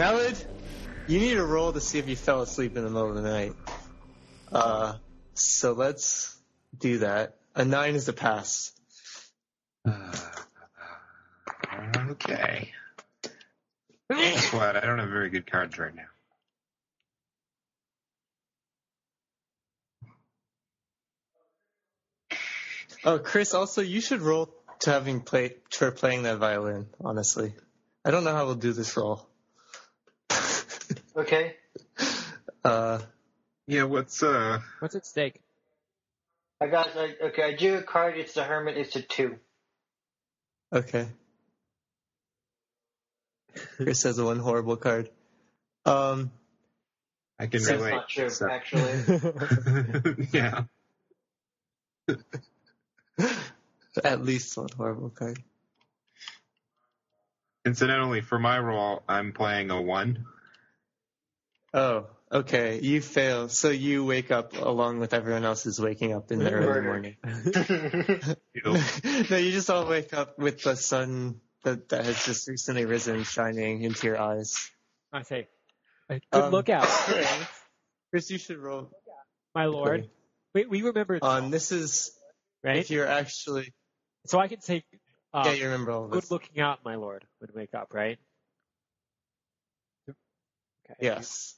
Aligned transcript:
Malad, 0.00 0.42
you 1.08 1.18
need 1.18 1.36
a 1.36 1.44
roll 1.44 1.74
to 1.74 1.80
see 1.80 1.98
if 1.98 2.08
you 2.08 2.16
fell 2.16 2.40
asleep 2.40 2.74
in 2.74 2.84
the 2.84 2.88
middle 2.88 3.10
of 3.10 3.16
the 3.16 3.20
night. 3.20 3.52
Uh, 4.50 4.94
so 5.34 5.74
let's 5.74 6.34
do 6.78 7.00
that. 7.00 7.36
A 7.54 7.66
nine 7.66 7.94
is 7.94 8.08
a 8.08 8.14
pass. 8.14 8.72
Uh, 9.84 10.16
okay. 12.12 12.70
Guess 14.10 14.54
what? 14.54 14.74
I 14.74 14.80
don't 14.80 15.00
have 15.00 15.10
very 15.10 15.28
good 15.28 15.46
cards 15.46 15.78
right 15.78 15.94
now. 15.94 16.02
Oh, 23.04 23.18
Chris, 23.18 23.52
also 23.52 23.82
you 23.82 24.00
should 24.00 24.22
roll 24.22 24.48
to 24.78 24.92
having 24.92 25.20
play 25.20 25.56
for 25.70 25.90
playing 25.90 26.22
that 26.22 26.38
violin. 26.38 26.86
Honestly, 27.04 27.52
I 28.02 28.10
don't 28.10 28.24
know 28.24 28.32
how 28.32 28.46
we'll 28.46 28.54
do 28.54 28.72
this 28.72 28.96
roll. 28.96 29.26
Okay. 31.20 31.56
Uh, 32.64 32.98
Yeah, 33.66 33.84
what's 33.84 34.22
uh? 34.22 34.60
What's 34.80 34.94
at 34.94 35.06
stake? 35.06 35.40
I 36.60 36.66
got 36.66 36.96
I, 36.96 37.14
okay. 37.28 37.42
I 37.42 37.54
drew 37.56 37.74
a 37.76 37.82
card. 37.82 38.16
It's 38.16 38.32
the 38.34 38.42
hermit. 38.44 38.76
It's 38.76 38.96
a 38.96 39.02
two. 39.02 39.36
okay. 40.72 41.08
Chris 43.76 44.02
has 44.04 44.20
one 44.20 44.38
horrible 44.38 44.76
card. 44.76 45.10
Um, 45.84 46.30
I 47.38 47.46
can 47.46 47.62
That's 47.62 47.70
relate. 47.72 47.90
not 47.90 48.08
true, 48.08 48.30
so- 48.30 48.48
actually. 48.48 50.26
yeah. 50.32 50.64
at 54.04 54.24
least 54.24 54.56
one 54.56 54.68
horrible 54.76 55.10
card. 55.10 55.38
Incidentally, 57.66 58.20
for 58.22 58.38
my 58.38 58.58
role, 58.58 59.02
I'm 59.08 59.32
playing 59.32 59.70
a 59.70 59.80
one. 59.82 60.24
Oh, 61.72 62.06
okay. 62.32 62.80
You 62.80 63.00
fail, 63.00 63.48
so 63.48 63.70
you 63.70 64.04
wake 64.04 64.30
up 64.30 64.54
along 64.56 64.98
with 64.98 65.14
everyone 65.14 65.44
else 65.44 65.62
who's 65.64 65.80
waking 65.80 66.12
up 66.12 66.32
in 66.32 66.38
the 66.40 66.50
early 66.50 66.80
morning. 66.82 67.16
No, 69.30 69.36
you 69.36 69.52
just 69.52 69.70
all 69.70 69.86
wake 69.86 70.12
up 70.12 70.38
with 70.38 70.62
the 70.62 70.74
sun 70.76 71.40
that, 71.64 71.88
that 71.90 72.04
has 72.04 72.24
just 72.24 72.48
recently 72.48 72.84
risen 72.84 73.22
shining 73.24 73.82
into 73.82 74.06
your 74.06 74.18
eyes. 74.20 74.70
I 75.12 75.22
say, 75.22 75.48
uh, 76.08 76.18
good 76.32 76.44
Um, 76.44 76.52
lookout, 76.52 76.86
Chris, 78.10 78.30
you 78.30 78.38
should 78.38 78.58
roll. 78.58 78.90
my 79.54 79.66
lord. 79.66 80.08
We, 80.54 80.66
we 80.66 80.82
remember 80.82 81.20
this, 81.20 81.28
Um, 81.28 81.50
this 81.50 81.70
is 81.72 82.10
right? 82.64 82.78
if 82.78 82.90
you're 82.90 83.06
actually 83.06 83.72
so 84.26 84.38
I 84.38 84.48
can 84.48 84.60
say, 84.60 84.84
uh, 85.32 85.42
yeah, 85.46 85.52
you 85.52 85.64
remember 85.64 85.92
all 85.92 86.04
of 86.04 86.10
good 86.10 86.22
this. 86.22 86.30
looking 86.30 86.60
out, 86.60 86.84
my 86.84 86.96
lord, 86.96 87.24
would 87.40 87.54
wake 87.54 87.74
up, 87.74 87.94
right? 87.94 88.18
Okay. 90.08 90.16
Yes. 91.00 91.54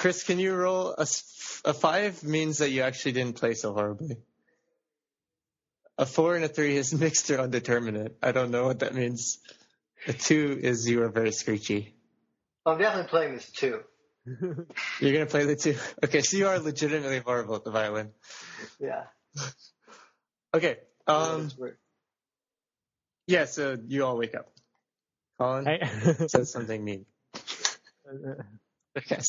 Chris, 0.00 0.22
can 0.24 0.38
you 0.38 0.54
roll 0.54 0.94
a 0.96 1.74
five 1.74 2.24
means 2.24 2.56
that 2.58 2.70
you 2.70 2.80
actually 2.80 3.12
didn't 3.12 3.36
play 3.36 3.52
so 3.52 3.74
horribly. 3.74 4.16
A 5.98 6.06
four 6.06 6.36
and 6.36 6.42
a 6.42 6.48
three 6.48 6.78
is 6.78 6.94
mixed 7.04 7.30
or 7.30 7.38
undeterminate. 7.38 8.16
I 8.22 8.32
don't 8.32 8.50
know 8.50 8.64
what 8.64 8.78
that 8.78 8.94
means. 8.94 9.40
A 10.06 10.14
two 10.14 10.58
is 10.58 10.88
you 10.88 11.02
are 11.02 11.10
very 11.10 11.32
screechy. 11.32 11.94
I'm 12.64 12.78
definitely 12.78 13.10
playing 13.10 13.34
this 13.34 13.50
two. 13.50 13.82
You're 15.00 15.12
gonna 15.12 15.26
play 15.26 15.44
the 15.44 15.56
two. 15.56 15.76
Okay, 16.02 16.22
so 16.22 16.38
you 16.38 16.48
are 16.48 16.58
legitimately 16.58 17.18
horrible 17.18 17.56
at 17.56 17.64
the 17.64 17.70
violin. 17.70 18.10
Yeah. 18.80 19.04
Okay. 20.52 20.78
Um. 21.06 21.44
It's 21.44 21.56
weird. 21.58 21.76
Yeah. 23.26 23.44
So 23.44 23.76
you 23.86 24.04
all 24.04 24.16
wake 24.16 24.34
up. 24.34 24.50
Colin 25.38 25.68
I- 25.68 26.26
says 26.26 26.50
something 26.50 26.82
mean. 26.82 27.04
Okay. 28.96 29.20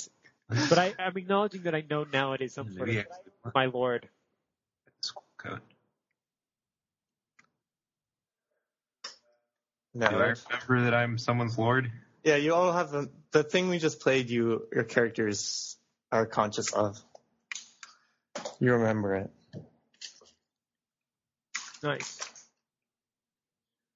But 0.69 0.79
I, 0.79 0.93
I'm 0.99 1.15
acknowledging 1.17 1.63
that 1.63 1.75
I 1.75 1.83
know 1.89 2.05
now 2.11 2.33
it 2.33 2.41
is 2.41 2.53
some 2.53 2.71
sort 2.71 2.89
of 2.89 2.95
I- 2.97 3.49
my 3.53 3.65
lord. 3.65 4.07
School 5.01 5.23
code. 5.37 5.61
No. 9.93 10.09
Do 10.09 10.15
I 10.15 10.33
remember 10.67 10.83
that 10.85 10.93
I'm 10.93 11.17
someone's 11.17 11.57
lord? 11.57 11.91
Yeah, 12.23 12.35
you 12.35 12.53
all 12.53 12.71
have 12.71 12.93
a, 12.93 13.09
the 13.31 13.43
thing 13.43 13.69
we 13.69 13.77
just 13.79 13.99
played. 13.99 14.29
You, 14.29 14.67
your 14.73 14.83
characters 14.83 15.75
are 16.11 16.25
conscious 16.25 16.71
of. 16.73 16.99
You 18.59 18.73
remember 18.73 19.15
it. 19.15 19.31
Nice. 21.83 22.19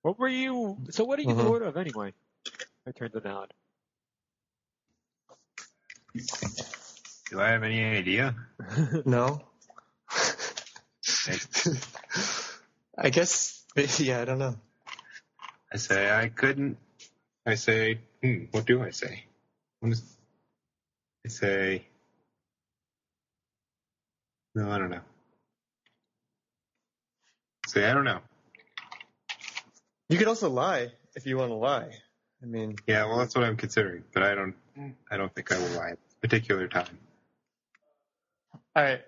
What 0.01 0.17
were 0.19 0.27
you? 0.27 0.77
So 0.89 1.03
what 1.05 1.19
are 1.19 1.21
you 1.21 1.33
the 1.33 1.41
Mhm. 1.41 1.45
lord 1.45 1.61
of 1.61 1.77
anyway? 1.77 2.13
I 2.87 2.91
turned 2.91 3.13
to 3.13 3.19
nod. 3.19 3.53
Do 7.29 7.41
I 7.41 7.49
have 7.49 7.63
any 7.63 7.83
idea? 7.83 8.35
No. 9.05 9.41
I 12.97 13.09
guess. 13.09 13.63
Yeah, 13.99 14.21
I 14.21 14.25
don't 14.25 14.39
know. 14.39 14.55
I 15.73 15.77
say 15.77 16.09
I 16.09 16.29
couldn't. 16.29 16.77
I 17.45 17.55
say, 17.55 17.99
hmm, 18.23 18.45
what 18.51 18.65
do 18.65 18.81
I 18.81 18.91
say? 18.91 19.25
What 19.81 19.91
is, 19.91 20.01
I 21.25 21.29
say, 21.29 21.85
no, 24.55 24.71
I 24.71 24.77
don't 24.77 24.89
know. 24.89 25.01
Say, 27.67 27.85
I 27.85 27.93
don't 27.93 28.05
know. 28.05 28.19
You 30.07 30.17
could 30.17 30.27
also 30.27 30.49
lie 30.49 30.91
if 31.15 31.25
you 31.27 31.37
want 31.37 31.51
to 31.51 31.55
lie. 31.55 31.89
I 32.41 32.45
mean, 32.45 32.77
Yeah, 32.87 33.05
well, 33.05 33.17
that's 33.17 33.35
what 33.35 33.43
I'm 33.43 33.57
considering, 33.57 34.03
but 34.13 34.23
I 34.23 34.33
don't. 34.35 34.55
I 35.09 35.17
don't 35.17 35.33
think 35.33 35.51
I 35.51 35.59
will 35.59 35.77
lie 35.77 35.89
at 35.91 35.99
this 36.03 36.15
particular 36.21 36.67
time. 36.67 36.97
all 38.75 38.83
right. 38.83 39.01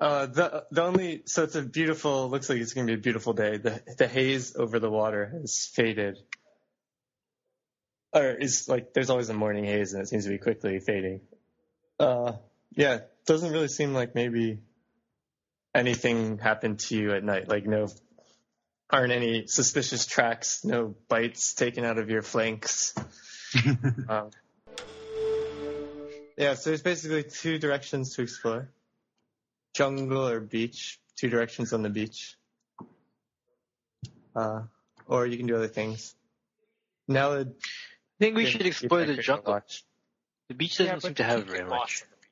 Uh, 0.00 0.26
the 0.26 0.66
the 0.70 0.82
only 0.82 1.22
so 1.26 1.44
it's 1.44 1.54
a 1.54 1.62
beautiful. 1.62 2.28
Looks 2.28 2.48
like 2.48 2.58
it's 2.58 2.74
gonna 2.74 2.88
be 2.88 2.94
a 2.94 2.98
beautiful 2.98 3.32
day. 3.32 3.58
The 3.58 3.82
the 3.96 4.08
haze 4.08 4.56
over 4.56 4.78
the 4.78 4.90
water 4.90 5.32
has 5.40 5.66
faded. 5.72 6.18
Or 8.12 8.30
is 8.30 8.68
like 8.68 8.92
there's 8.92 9.10
always 9.10 9.28
a 9.28 9.34
morning 9.34 9.64
haze 9.64 9.92
and 9.92 10.02
it 10.02 10.08
seems 10.08 10.24
to 10.24 10.30
be 10.30 10.38
quickly 10.38 10.78
fading. 10.80 11.20
Uh, 11.98 12.32
yeah, 12.72 13.00
doesn't 13.26 13.52
really 13.52 13.68
seem 13.68 13.94
like 13.94 14.14
maybe 14.14 14.58
anything 15.74 16.38
happened 16.38 16.80
to 16.80 16.96
you 16.96 17.12
at 17.12 17.24
night. 17.24 17.48
Like 17.48 17.66
no, 17.66 17.88
aren't 18.90 19.12
any 19.12 19.46
suspicious 19.46 20.06
tracks, 20.06 20.64
no 20.64 20.94
bites 21.08 21.54
taken 21.54 21.84
out 21.84 21.98
of 21.98 22.10
your 22.10 22.22
flanks. 22.22 22.94
Um, 24.08 24.30
yeah, 26.36 26.54
so 26.54 26.70
there's 26.70 26.82
basically 26.82 27.22
two 27.24 27.58
directions 27.58 28.14
to 28.16 28.22
explore. 28.22 28.68
Jungle 29.74 30.26
or 30.28 30.40
beach, 30.40 31.00
two 31.16 31.28
directions 31.28 31.72
on 31.72 31.82
the 31.82 31.90
beach. 31.90 32.36
Uh, 34.34 34.62
or 35.06 35.26
you 35.26 35.36
can 35.36 35.46
do 35.46 35.56
other 35.56 35.68
things. 35.68 36.14
Now 37.06 37.34
I 37.34 37.44
think 38.18 38.36
we 38.36 38.46
should 38.46 38.66
explore 38.66 39.04
the 39.04 39.16
jungle. 39.16 39.52
Watch. 39.52 39.84
The 40.48 40.54
beach 40.54 40.76
doesn't 40.78 40.86
Yeah, 40.94 40.98
seem 41.00 41.14
to 41.14 41.24
have 41.24 41.44
very 41.44 41.62
much. 41.64 41.70
lost 41.70 42.00
the 42.10 42.16
beach. 42.16 42.30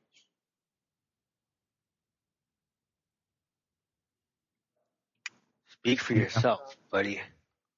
Speak 5.69 6.01
for 6.01 6.15
yourself, 6.15 6.77
buddy. 6.91 7.21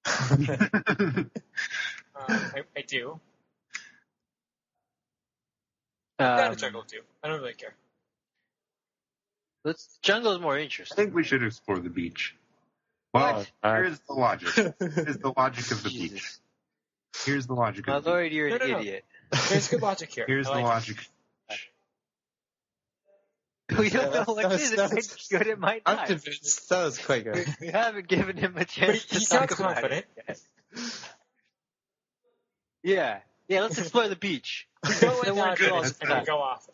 Um, 0.07 1.31
I, 2.29 2.63
I 2.77 2.83
do. 2.87 3.19
Not 6.19 6.41
a 6.41 6.49
Um, 6.51 6.57
jungle 6.57 6.83
too. 6.83 7.01
I 7.23 7.29
don't 7.29 7.41
really 7.41 7.55
care. 7.55 7.75
let's, 9.65 9.99
jungle 10.03 10.33
is 10.33 10.41
more 10.41 10.59
interesting. 10.59 10.95
I 10.99 11.03
interesting. 11.03 11.05
think 11.05 11.15
we 11.15 11.25
should 11.25 11.43
explore 11.43 11.79
the 11.79 11.91
beach. 11.91 12.37
Well, 13.13 13.47
Oh, 13.63 13.75
here's 13.75 13.99
the 14.01 14.13
logic. 14.15 14.49
Here's 14.79 15.19
the 15.19 15.33
logic 15.37 15.71
of 15.71 15.83
the 15.85 15.89
beach. 15.89 16.11
Jesus. 16.13 16.41
Here's 17.25 17.47
the 17.47 17.55
logic 17.55 17.87
My 17.87 17.95
of 17.97 18.05
the 18.05 18.11
beach. 18.11 18.13
lord, 18.13 18.33
you're 18.33 18.49
No, 18.51 18.55
an 18.57 18.61
no, 18.61 18.67
no. 18.75 18.81
idiot. 18.81 19.05
There's 19.49 19.69
good 19.69 19.83
logic 19.91 20.13
here. 20.13 20.25
Here's 20.27 20.47
I 20.49 20.51
the 20.51 20.61
like 20.61 20.65
it. 20.65 20.69
logic. 20.69 20.97
We 23.79 23.89
don't 23.89 24.13
know 24.13 24.25
what 24.25 24.43
that's- 24.43 24.61
it 24.61 24.65
is. 24.65 24.73
It 24.73 24.77
that's- 24.77 24.93
might 25.33 25.39
be 25.41 25.45
good, 25.45 25.47
it 25.53 25.59
might 25.59 25.83
I'm 25.87 25.97
not. 25.97 26.07
convinced. 26.07 26.69
That 26.69 26.85
was 26.85 26.99
quite 26.99 27.25
good. 27.25 27.47
We 27.61 27.69
haven't 27.69 28.09
given 28.09 28.37
him 28.37 28.53
a 28.57 28.59
But 28.61 28.69
chance 28.69 29.03
he 29.05 29.19
to 29.19 29.21
sounds 29.25 29.49
talk 29.51 29.59
about 29.59 29.75
confident. 29.77 30.07
it. 30.17 30.41
yet. 30.77 31.05
Yeah. 32.83 33.19
Yeah, 33.49 33.61
let's 33.63 33.79
explore 33.79 34.09
the 34.09 34.17
beach. 34.17 34.69
Go 34.85 34.91
Then 34.93 35.11
and 35.27 35.37
we'll 35.37 35.45
uh, 35.45 35.55
do 35.55 35.71
all 35.71 35.83
and 35.83 35.93
the 35.93 36.23
go 36.27 36.39
off. 36.39 36.69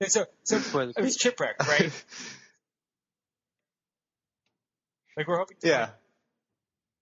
And 0.00 0.12
so, 0.12 0.26
so 0.44 0.56
Explore 0.58 0.82
it 0.84 0.96
was 0.96 1.14
beach. 1.14 1.20
shipwreck, 1.20 1.58
right? 1.66 1.90
like 5.16 5.26
we're 5.26 5.38
hoping. 5.38 5.56
To 5.60 5.66
yeah. 5.68 5.88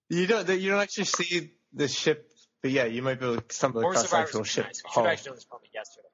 You 0.09 0.27
don't. 0.27 0.49
You 0.49 0.71
don't 0.71 0.81
actually 0.81 1.05
see 1.05 1.53
the 1.75 1.89
ship, 1.89 2.31
but 2.63 2.71
yeah, 2.71 2.85
you 2.85 3.03
might 3.03 3.21
be 3.21 3.27
able 3.27 3.43
to 3.43 3.55
stumble 3.55 3.83
More 3.83 3.91
across 3.91 4.11
the 4.11 4.17
actual 4.17 4.45
ship 4.45 4.67
nice. 4.67 4.83
We 4.83 4.91
should 4.91 5.01
have 5.03 5.13
actually 5.13 5.25
done 5.27 5.35
this 5.35 5.45
probably 5.45 5.69
yesterday. 5.75 6.09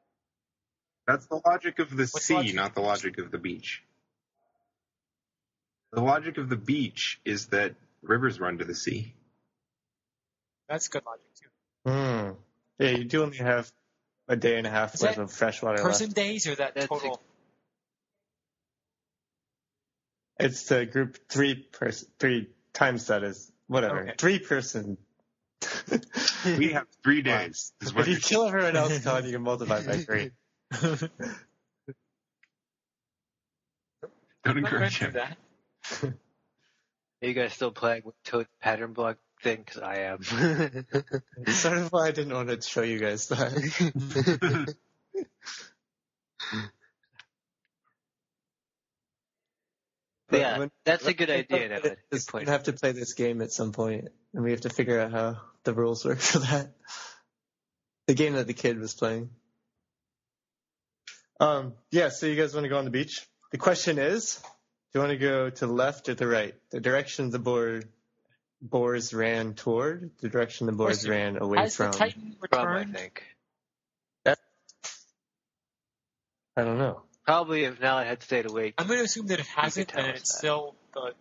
That's 1.07 1.27
the 1.27 1.41
logic 1.47 1.79
of 1.79 1.91
the 1.91 2.09
What's 2.11 2.25
sea, 2.25 2.35
logic? 2.35 2.55
not 2.55 2.75
the 2.75 2.81
logic 2.81 3.19
of 3.19 3.31
the 3.31 3.39
beach. 3.39 3.83
The 5.93 6.01
logic 6.01 6.39
of 6.39 6.49
the 6.49 6.57
beach 6.57 7.21
is 7.25 7.47
that 7.49 7.75
rivers 8.03 8.41
run 8.41 8.59
to 8.59 8.65
the 8.65 8.75
sea. 8.75 9.15
That's 10.69 10.89
good 10.89 11.03
logic 11.05 11.25
too. 11.41 11.91
Hmm. 11.91 12.31
Yeah, 12.83 12.91
you 12.91 13.05
do 13.05 13.23
only 13.23 13.37
have 13.39 13.71
a 14.29 14.37
day 14.37 14.57
and 14.59 14.67
a 14.67 14.71
half 14.71 14.95
Is 14.95 15.03
worth 15.03 15.17
that 15.17 15.23
of 15.23 15.33
fresh 15.33 15.63
water 15.63 15.83
Person 15.83 16.07
left. 16.09 16.17
days 16.17 16.47
or 16.47 16.55
that 16.57 16.75
That's 16.75 16.87
total? 16.89 17.21
It's 20.41 20.65
the 20.69 20.87
group 20.87 21.19
three 21.29 21.55
person 21.55 22.09
three 22.19 22.49
times 22.73 23.07
that 23.09 23.23
is 23.23 23.51
whatever 23.69 24.01
Okay. 24.01 24.15
three 24.19 24.39
person. 24.39 24.97
We 26.45 26.73
have 26.73 26.89
three 27.05 27.23
days. 27.23 27.73
Is 27.81 27.95
what 27.95 28.01
if 28.03 28.07
you 28.09 28.13
you're- 28.15 28.21
kill 28.23 28.47
everyone 28.47 28.75
else, 28.75 28.99
Colin, 29.05 29.25
you 29.27 29.33
can 29.33 29.43
multiply 29.43 29.87
by 29.87 29.99
three. 29.99 30.31
Don't 34.45 34.59
encourage 34.59 34.99
him. 34.99 35.13
that. 35.13 35.39
Are 36.03 36.13
you 37.29 37.33
guys 37.33 37.53
still 37.53 37.71
playing 37.71 38.03
with 38.05 38.21
Toad 38.25 38.49
pattern 38.61 38.93
block 38.93 39.19
Because 39.43 39.83
I 39.83 39.97
am. 39.99 40.23
Sort 40.23 41.79
of 41.79 41.93
why 41.93 42.09
I 42.09 42.11
didn't 42.13 42.33
want 42.35 42.49
to 42.49 42.61
show 42.63 42.83
you 42.83 42.99
guys 42.99 43.29
that. 43.29 44.75
But 50.29 50.41
yeah, 50.41 50.59
when- 50.59 50.71
that's 50.85 51.07
a 51.07 51.13
good 51.13 51.29
idea, 51.29 51.69
Evan. 51.69 51.97
Good 52.11 52.27
point. 52.27 52.47
gonna 52.47 52.53
have 52.57 52.63
to 52.65 52.73
play 52.73 52.93
this 52.93 53.13
game 53.13 53.43
at 53.43 53.53
some 53.53 53.73
point, 53.73 54.09
and 54.33 54.43
we 54.43 54.53
have 54.53 54.63
to 54.63 54.71
figure 54.71 54.99
out 54.99 55.13
how 55.13 55.41
the 55.65 55.75
rules 55.75 56.05
work 56.07 56.19
for 56.19 56.39
that. 56.39 56.73
The 58.07 58.15
game 58.15 58.33
that 58.35 58.47
the 58.47 58.55
kid 58.55 58.79
was 58.79 58.95
playing. 58.95 59.29
Um, 61.39 61.75
yeah. 61.91 62.09
So 62.09 62.27
you 62.27 62.35
guys 62.37 62.55
want 62.55 62.65
to 62.65 62.71
go 62.71 62.79
on 62.79 62.85
the 62.85 62.91
beach? 62.91 63.27
The 63.51 63.59
question 63.59 63.99
is, 63.99 64.37
do 64.93 64.99
you 64.99 65.01
want 65.01 65.11
to 65.13 65.19
go 65.19 65.51
to 65.51 65.67
the 65.67 65.73
left 65.73 66.09
or 66.09 66.15
the 66.15 66.27
right? 66.27 66.55
The 66.71 66.81
direction 66.81 67.27
of 67.27 67.33
the 67.33 67.39
boar 67.39 67.83
boars 68.63 69.13
ran 69.13 69.55
toward, 69.55 70.11
the 70.21 70.29
direction 70.29 70.67
the 70.67 70.73
boars 70.73 71.07
ran 71.09 71.37
away 71.37 71.59
Has 71.59 71.77
from. 71.77 71.91
the 71.93 71.99
Titan 71.99 72.37
From, 72.39 72.49
I 72.59 72.63
returned? 72.63 72.97
think. 72.97 73.23
I 76.57 76.65
don't 76.65 76.79
know. 76.79 77.03
Probably 77.25 77.65
if 77.65 77.81
now 77.81 77.97
I 77.97 78.05
had 78.05 78.23
stayed 78.23 78.45
awake. 78.51 78.75
I'm 78.79 78.87
going 78.87 78.99
to 78.99 79.05
assume 79.05 79.27
that 79.29 79.41
it 79.41 79.47
hasn't, 79.47 79.89
tell 79.89 80.05
and 80.05 80.13
us 80.15 80.21
it's 80.21 80.33
that. 80.33 80.39
still 80.39 80.75
the. 80.93 81.15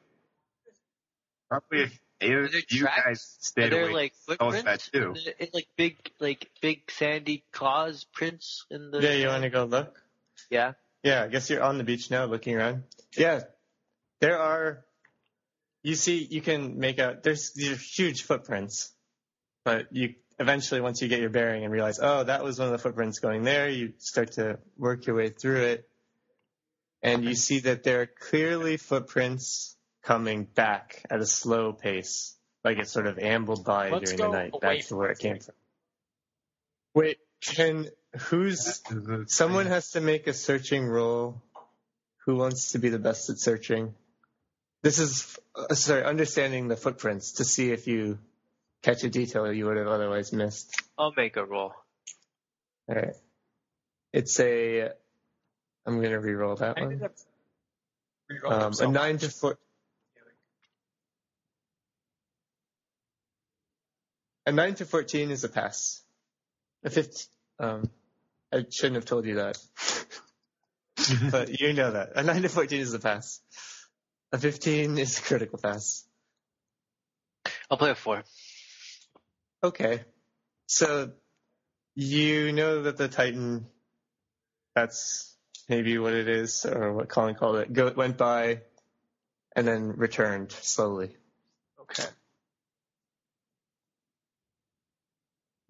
Probably 1.50 1.84
if, 1.84 2.00
Are 2.22 2.48
there 2.50 2.62
you 2.70 2.80
tracks? 2.82 3.02
guys 3.06 3.38
Are 3.40 3.44
stayed 3.46 3.72
there 3.72 3.90
awake. 3.90 4.14
like 4.28 4.38
tell 4.40 4.48
us 4.50 4.56
footprints? 4.56 4.90
that 4.90 5.00
too. 5.00 5.08
in 5.08 5.14
the- 5.14 5.44
in, 5.44 5.50
like 5.54 5.68
big, 5.78 6.12
like 6.20 6.50
big 6.62 6.92
sandy 6.92 7.44
claws 7.54 8.04
prints 8.14 8.66
in 8.70 8.92
the. 8.92 9.00
Yeah, 9.02 9.14
you 9.14 9.28
want 9.28 9.44
to 9.44 9.50
go 9.50 9.64
look? 9.66 9.98
Yeah. 10.50 10.74
Yeah, 11.04 11.24
I 11.24 11.28
guess 11.28 11.50
you're 11.50 11.64
on 11.64 11.78
the 11.78 11.84
beach 11.84 12.12
now 12.12 12.26
looking 12.26 12.56
around. 12.56 12.84
Yeah, 13.16 13.42
there 14.20 14.38
are, 14.38 14.84
you 15.84 15.96
see, 15.96 16.28
you 16.30 16.42
can 16.42 16.80
make 16.80 17.00
out, 17.00 17.24
there's 17.24 17.54
these 17.54 17.72
are 17.72 17.76
huge 17.76 18.24
footprints, 18.24 18.94
but 19.66 19.88
you 19.92 20.16
eventually, 20.40 20.82
once 20.82 21.02
you 21.02 21.08
get 21.08 21.20
your 21.20 21.30
bearing 21.30 21.64
and 21.64 21.72
realize, 21.72 22.00
oh, 22.02 22.24
that 22.24 22.44
was 22.44 22.60
one 22.60 22.68
of 22.68 22.72
the 22.72 22.78
footprints 22.80 23.20
going 23.20 23.44
there, 23.44 23.70
you 23.70 23.94
start 23.98 24.34
to 24.34 24.60
work 24.78 25.06
your 25.06 25.16
way 25.16 25.30
through 25.30 25.64
it. 25.64 25.88
And 27.04 27.24
you 27.24 27.34
see 27.34 27.60
that 27.60 27.84
there 27.84 28.02
are 28.02 28.06
clearly 28.06 28.78
footprints 28.78 29.76
coming 30.04 30.44
back 30.44 31.04
at 31.10 31.20
a 31.20 31.26
slow 31.26 31.74
pace, 31.74 32.36
like 32.64 32.78
it 32.78 32.88
sort 32.88 33.08
of 33.08 33.18
ambled 33.18 33.66
by 33.66 33.90
Let's 33.90 34.12
during 34.12 34.32
the 34.32 34.38
night 34.38 34.54
back 34.62 34.86
to 34.88 34.96
where 34.96 35.10
it 35.10 35.18
came 35.18 35.40
from. 35.40 35.56
Wait, 36.94 37.18
can, 37.42 37.88
who's, 38.18 38.82
That 38.82 38.98
is 38.98 39.08
a 39.08 39.28
Someone 39.28 39.66
has 39.66 39.92
to 39.92 40.02
make 40.02 40.28
a 40.28 40.34
searching 40.34 40.86
roll. 40.86 41.42
Who 42.26 42.36
wants 42.36 42.74
to 42.74 42.80
be 42.80 42.90
the 42.90 43.00
best 43.00 43.32
at 43.32 43.40
searching? 43.40 43.96
This 44.84 45.00
is 45.00 45.38
uh, 45.56 45.74
sorry, 45.76 46.04
understanding 46.04 46.68
the 46.68 46.76
footprints 46.76 47.34
to 47.34 47.46
see 47.46 47.72
if 47.72 47.88
you 47.88 48.18
catch 48.82 49.04
a 49.04 49.10
detail 49.10 49.52
you 49.52 49.66
would 49.66 49.78
have 49.78 49.88
otherwise 49.88 50.34
missed. 50.34 50.74
I'll 50.98 51.14
make 51.16 51.38
a 51.38 51.46
roll. 51.46 51.74
All 52.88 52.96
right. 52.96 53.16
It's 54.12 54.40
a. 54.40 54.90
I'm 55.86 56.02
gonna 56.02 56.20
re-roll 56.20 56.56
that 56.58 56.78
I 56.78 56.82
one. 56.82 57.10
Um, 58.48 58.74
so 58.74 58.88
a 58.88 58.92
nine 58.92 59.16
much. 59.16 59.22
to 59.22 59.30
four. 59.30 59.58
A 64.46 64.52
nine 64.52 64.76
to 64.76 64.86
fourteen 64.86 65.32
is 65.32 65.44
a 65.44 65.50
pass. 65.50 66.02
A 66.84 66.90
fifteen. 66.90 67.28
Um, 67.60 67.90
I 68.54 68.66
shouldn't 68.70 68.96
have 68.96 69.06
told 69.06 69.26
you 69.26 69.36
that. 69.36 69.58
but 71.32 71.60
you 71.60 71.74
know 71.74 71.92
that. 71.92 72.12
A 72.16 72.24
9 72.24 72.42
to 72.42 72.50
14 72.50 72.80
is 72.82 72.94
a 72.94 73.00
pass. 73.00 73.40
A 74.34 74.38
15 74.38 74.98
is 74.98 75.20
a 75.20 75.22
critical 75.22 75.60
pass. 75.60 76.06
I'll 77.70 77.78
play 77.78 77.92
a 77.92 77.96
four. 77.96 78.24
Okay. 79.64 80.02
So 80.68 81.12
you 81.96 82.52
know 82.54 82.84
that 82.84 82.98
the 82.98 83.08
Titan, 83.08 83.68
that's 84.74 85.36
maybe 85.68 85.98
what 85.98 86.14
it 86.14 86.30
is, 86.30 86.66
or 86.66 86.94
what 86.94 87.10
Colin 87.10 87.36
called 87.36 87.58
it, 87.58 87.74
go, 87.74 87.92
went 87.96 88.18
by 88.18 88.62
and 89.56 89.68
then 89.68 89.94
returned 89.98 90.52
slowly. 90.52 91.16
Okay. 91.82 92.06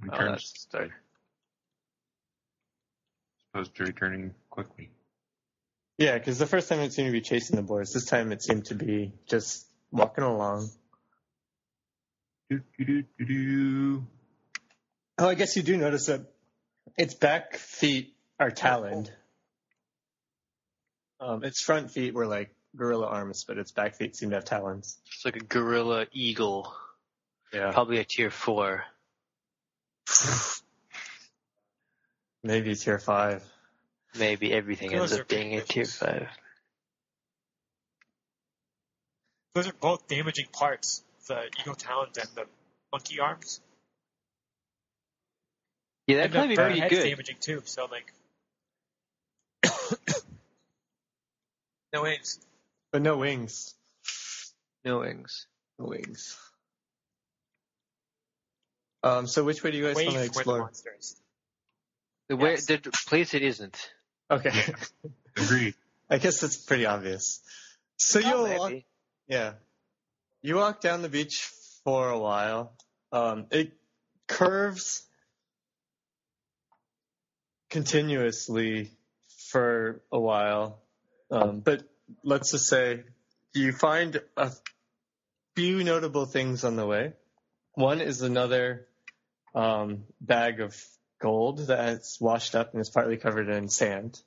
In 0.04 0.10
Oh, 0.12 0.18
terms 0.18 0.32
that's 0.32 0.62
start. 0.62 0.92
opposed 3.54 3.76
to 3.76 3.84
returning 3.86 4.34
quickly. 4.50 4.92
Yeah, 6.02 6.18
because 6.18 6.40
the 6.40 6.48
first 6.48 6.68
time 6.68 6.80
it 6.80 6.94
seemed 6.94 7.10
to 7.10 7.12
be 7.12 7.22
chasing 7.22 7.58
the 7.58 7.62
boars. 7.62 7.92
This 7.94 8.06
time 8.06 8.32
it 8.32 8.42
seemed 8.42 8.66
to 8.66 8.76
be 8.76 9.14
just 9.28 9.68
walking 9.92 10.24
along. 10.24 10.72
Do, 12.50 12.62
do, 12.80 12.86
do, 12.86 13.04
do, 13.20 13.26
do. 13.26 14.08
Oh, 15.20 15.30
I 15.30 15.36
guess 15.36 15.56
you 15.56 15.62
do 15.62 15.78
notice 15.78 16.08
that 16.08 16.22
its 16.98 17.14
back 17.14 17.56
feet 17.56 18.16
are 18.40 18.50
taloned. 18.50 19.12
Um, 21.20 21.44
its 21.44 21.62
front 21.62 21.92
feet 21.92 22.16
were 22.16 22.26
like 22.26 22.50
gorilla 22.76 23.06
arms, 23.06 23.46
but 23.48 23.60
its 23.60 23.72
back 23.72 23.96
feet 23.96 24.16
seem 24.16 24.32
to 24.32 24.38
have 24.38 24.46
talons. 24.46 24.98
It's 25.06 25.24
like 25.24 25.36
a 25.36 25.44
gorilla 25.44 26.08
eagle. 26.12 26.74
Yeah. 27.54 27.72
Probably 27.74 28.00
a 28.00 28.04
tier 28.06 28.32
four. 28.32 28.86
Maybe 32.44 32.74
tier 32.74 32.98
five. 32.98 33.44
Maybe 34.18 34.52
everything 34.52 34.92
Those 34.92 35.12
ends 35.12 35.22
up 35.22 35.28
being 35.28 35.56
a 35.56 35.62
tier 35.62 35.86
five. 35.86 36.28
Those 39.56 39.68
are 39.68 39.74
both 39.74 40.08
damaging 40.08 40.48
parts. 40.52 41.04
The 41.28 41.50
eagle 41.60 41.76
talons 41.76 42.18
and 42.18 42.28
the 42.36 42.46
monkey 42.92 43.20
arms. 43.20 43.62
Yeah, 46.08 46.18
that'd 46.18 46.26
and 46.26 46.34
the 46.34 46.38
probably 46.38 46.50
be 46.50 46.56
bird 46.56 46.66
pretty 46.66 46.80
head's 46.82 46.96
good. 46.96 47.10
damaging 47.10 47.36
too. 47.40 47.62
So 47.66 47.86
like, 47.86 48.12
no 51.94 52.04
wings. 52.04 52.40
But 52.92 53.02
no 53.02 53.18
wings. 53.18 53.76
No 54.84 55.00
wings. 55.00 55.48
No 55.80 55.86
wings. 55.86 56.38
Um, 59.04 59.28
so 59.28 59.44
which 59.44 59.64
way 59.64 59.72
do 59.72 59.78
you 59.78 59.86
guys 59.86 59.96
Wait 59.96 60.08
want 60.08 60.18
to 60.18 60.24
for 60.26 60.34
the 60.34 60.40
explore? 60.40 60.60
monsters. 60.60 61.16
The 62.30 62.38
way 62.38 62.56
the 62.56 62.80
place 63.08 63.34
it 63.34 63.42
isn't. 63.42 63.90
Okay. 64.32 64.74
Agreed. 65.38 65.76
I 66.10 66.18
guess 66.18 66.40
that's 66.40 66.58
pretty 66.58 66.86
obvious. 66.86 67.42
So 67.98 68.22
Oh, 68.24 68.46
you'll 68.46 68.58
walk. 68.58 68.74
Yeah. 69.28 69.54
You 70.42 70.56
walk 70.56 70.82
down 70.82 71.02
the 71.02 71.10
beach 71.10 71.50
for 71.84 72.10
a 72.10 72.18
while. 72.18 72.74
Um, 73.12 73.46
it 73.52 73.74
curves 74.28 75.04
continuously 77.70 78.92
for 79.50 80.02
a 80.12 80.20
while. 80.20 80.80
Um, 81.30 81.60
but 81.60 81.84
let's 82.24 82.52
just 82.52 82.68
say 82.68 83.04
you 83.54 83.74
find 83.74 84.22
a 84.38 84.52
few 85.56 85.84
notable 85.84 86.26
things 86.26 86.64
on 86.64 86.76
the 86.76 86.86
way. 86.86 87.14
One 87.74 88.02
is 88.02 88.22
another 88.22 88.88
um, 89.54 90.04
bag 90.20 90.62
of 90.62 90.76
gold 91.22 91.68
that's 91.68 92.20
washed 92.20 92.56
up 92.56 92.74
and 92.74 92.82
is 92.82 92.90
partly 92.90 93.18
covered 93.18 93.50
in 93.50 93.70
sand. 93.70 94.20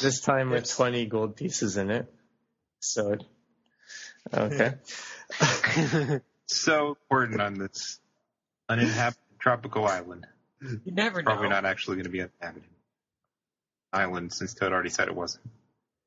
This 0.00 0.20
time 0.20 0.50
with 0.50 0.70
20 0.70 1.06
gold 1.06 1.36
pieces 1.36 1.76
in 1.76 1.90
it. 1.90 2.12
So, 2.80 3.18
okay. 4.32 4.74
So 6.50 6.88
important 6.88 7.40
on 7.40 7.54
this 7.54 8.00
uninhabited 8.68 9.22
tropical 9.38 9.86
island. 9.86 10.26
You 10.60 10.80
never 10.86 11.22
know. 11.22 11.30
Probably 11.30 11.48
not 11.48 11.64
actually 11.64 11.96
going 11.96 12.04
to 12.04 12.10
be 12.10 12.20
inhabited 12.20 12.68
island 13.92 14.32
since 14.32 14.54
Toad 14.54 14.72
already 14.72 14.88
said 14.90 15.06
it 15.06 15.14
wasn't. 15.14 15.48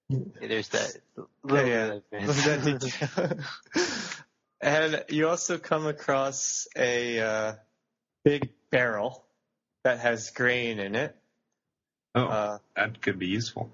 Yeah, 0.10 0.20
there's 0.42 0.68
that. 0.70 0.98
Little 1.44 1.68
yeah. 1.68 2.00
bit 2.12 2.24
of 2.24 2.28
Look 2.28 2.38
at 2.46 2.68
advance. 2.68 2.84
that 2.84 3.30
detail. 3.74 3.84
and 4.62 5.06
you 5.10 5.30
also 5.30 5.58
come 5.58 5.88
across 5.88 6.68
a 6.76 7.20
uh, 7.22 7.54
big 8.26 8.50
barrel 8.70 9.24
that 9.84 10.00
has 10.00 10.30
grain 10.32 10.80
in 10.80 10.96
it. 10.96 11.16
Oh, 12.16 12.26
Uh, 12.26 12.58
that 12.76 13.02
could 13.02 13.20
be 13.20 13.28
useful. 13.28 13.72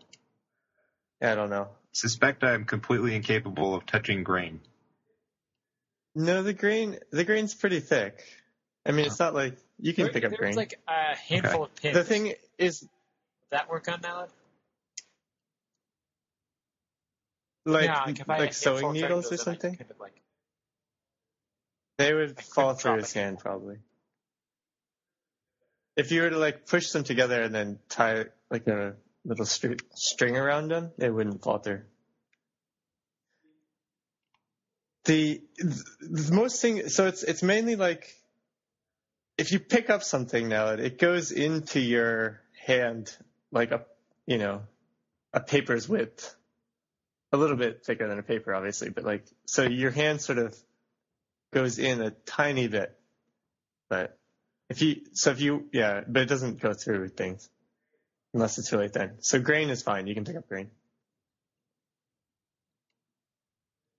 I 1.21 1.35
don't 1.35 1.49
know. 1.49 1.69
Suspect 1.91 2.43
I 2.43 2.53
am 2.53 2.65
completely 2.65 3.15
incapable 3.15 3.75
of 3.75 3.85
touching 3.85 4.23
grain. 4.23 4.61
No, 6.15 6.43
the 6.43 6.53
grain 6.53 6.97
the 7.11 7.23
grain's 7.23 7.53
pretty 7.53 7.79
thick. 7.79 8.23
I 8.85 8.91
mean, 8.91 9.05
it's 9.05 9.19
not 9.19 9.33
like 9.33 9.57
you 9.77 9.93
can 9.93 10.05
There- 10.05 10.13
pick 10.13 10.23
up 10.23 10.29
There's 10.31 10.39
grain. 10.39 10.55
like 10.55 10.79
a 10.87 11.15
handful 11.15 11.63
of 11.65 11.75
pins. 11.75 11.93
the 11.95 12.03
thing 12.03 12.33
is, 12.57 12.81
Would 12.81 12.89
that 13.51 13.69
work 13.69 13.87
on 13.89 14.01
that? 14.01 14.29
like 17.65 17.85
yeah, 17.85 18.03
like 18.05 18.19
if 18.19 18.29
I 18.29 18.33
had 18.33 18.41
a 18.41 18.43
like 18.45 18.53
sewing 18.53 18.93
needles 18.93 19.31
or 19.31 19.37
triangles, 19.37 19.45
then 19.45 19.73
I 19.73 19.77
something, 19.77 19.85
like, 19.99 20.21
they 21.97 22.13
would 22.13 22.35
I 22.37 22.41
fall 22.41 22.73
through 22.73 22.91
drop 22.91 22.99
his 23.01 23.13
hand 23.13 23.39
probably. 23.39 23.77
If 25.99 26.13
you 26.13 26.21
were 26.21 26.29
to 26.29 26.37
like 26.37 26.65
push 26.65 26.91
them 26.91 27.03
together 27.03 27.41
and 27.41 27.53
then 27.53 27.79
tie 27.89 28.27
like 28.49 28.67
a 28.67 28.95
little 29.25 29.45
str- 29.45 29.73
string 29.93 30.37
around 30.37 30.69
them, 30.69 30.91
it 30.97 31.13
wouldn't 31.13 31.43
through. 31.43 31.81
The, 35.03 35.41
the 35.57 36.31
most 36.31 36.61
thing, 36.61 36.87
so 36.87 37.07
it's 37.07 37.23
it's 37.23 37.43
mainly 37.43 37.75
like 37.75 38.15
if 39.37 39.51
you 39.51 39.59
pick 39.59 39.89
up 39.89 40.03
something 40.03 40.47
now, 40.47 40.69
it 40.69 40.99
goes 40.99 41.31
into 41.31 41.81
your 41.81 42.41
hand 42.65 43.13
like 43.51 43.71
a 43.71 43.85
you 44.25 44.37
know 44.37 44.61
a 45.33 45.41
paper's 45.41 45.89
width, 45.89 46.33
a 47.33 47.37
little 47.37 47.57
bit 47.57 47.83
thicker 47.85 48.07
than 48.07 48.19
a 48.19 48.23
paper, 48.23 48.55
obviously, 48.55 48.89
but 48.89 49.03
like 49.03 49.25
so 49.45 49.63
your 49.63 49.91
hand 49.91 50.21
sort 50.21 50.37
of 50.37 50.57
goes 51.51 51.77
in 51.77 52.01
a 52.01 52.11
tiny 52.11 52.69
bit, 52.69 52.97
but 53.89 54.18
if 54.69 54.81
you 54.81 55.01
so 55.13 55.31
if 55.31 55.41
you 55.41 55.67
yeah, 55.71 56.01
but 56.07 56.21
it 56.23 56.29
doesn't 56.29 56.59
go 56.59 56.73
through 56.73 57.09
things 57.09 57.49
unless 58.33 58.57
it's 58.57 58.71
really 58.71 58.89
thin. 58.89 59.13
So 59.19 59.39
grain 59.39 59.69
is 59.69 59.81
fine. 59.81 60.07
You 60.07 60.13
can 60.15 60.25
pick 60.25 60.35
up 60.35 60.47
grain. 60.47 60.69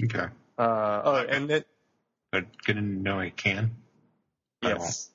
Okay. 0.03 0.27
Uh, 0.59 1.03
oh, 1.05 1.17
and 1.29 1.50
it, 1.50 1.67
But 2.33 2.47
good 2.65 2.77
to 2.77 2.81
know 2.83 3.19
I 3.21 3.31
can. 3.31 3.73
I 4.62 4.69
yes. 4.71 5.11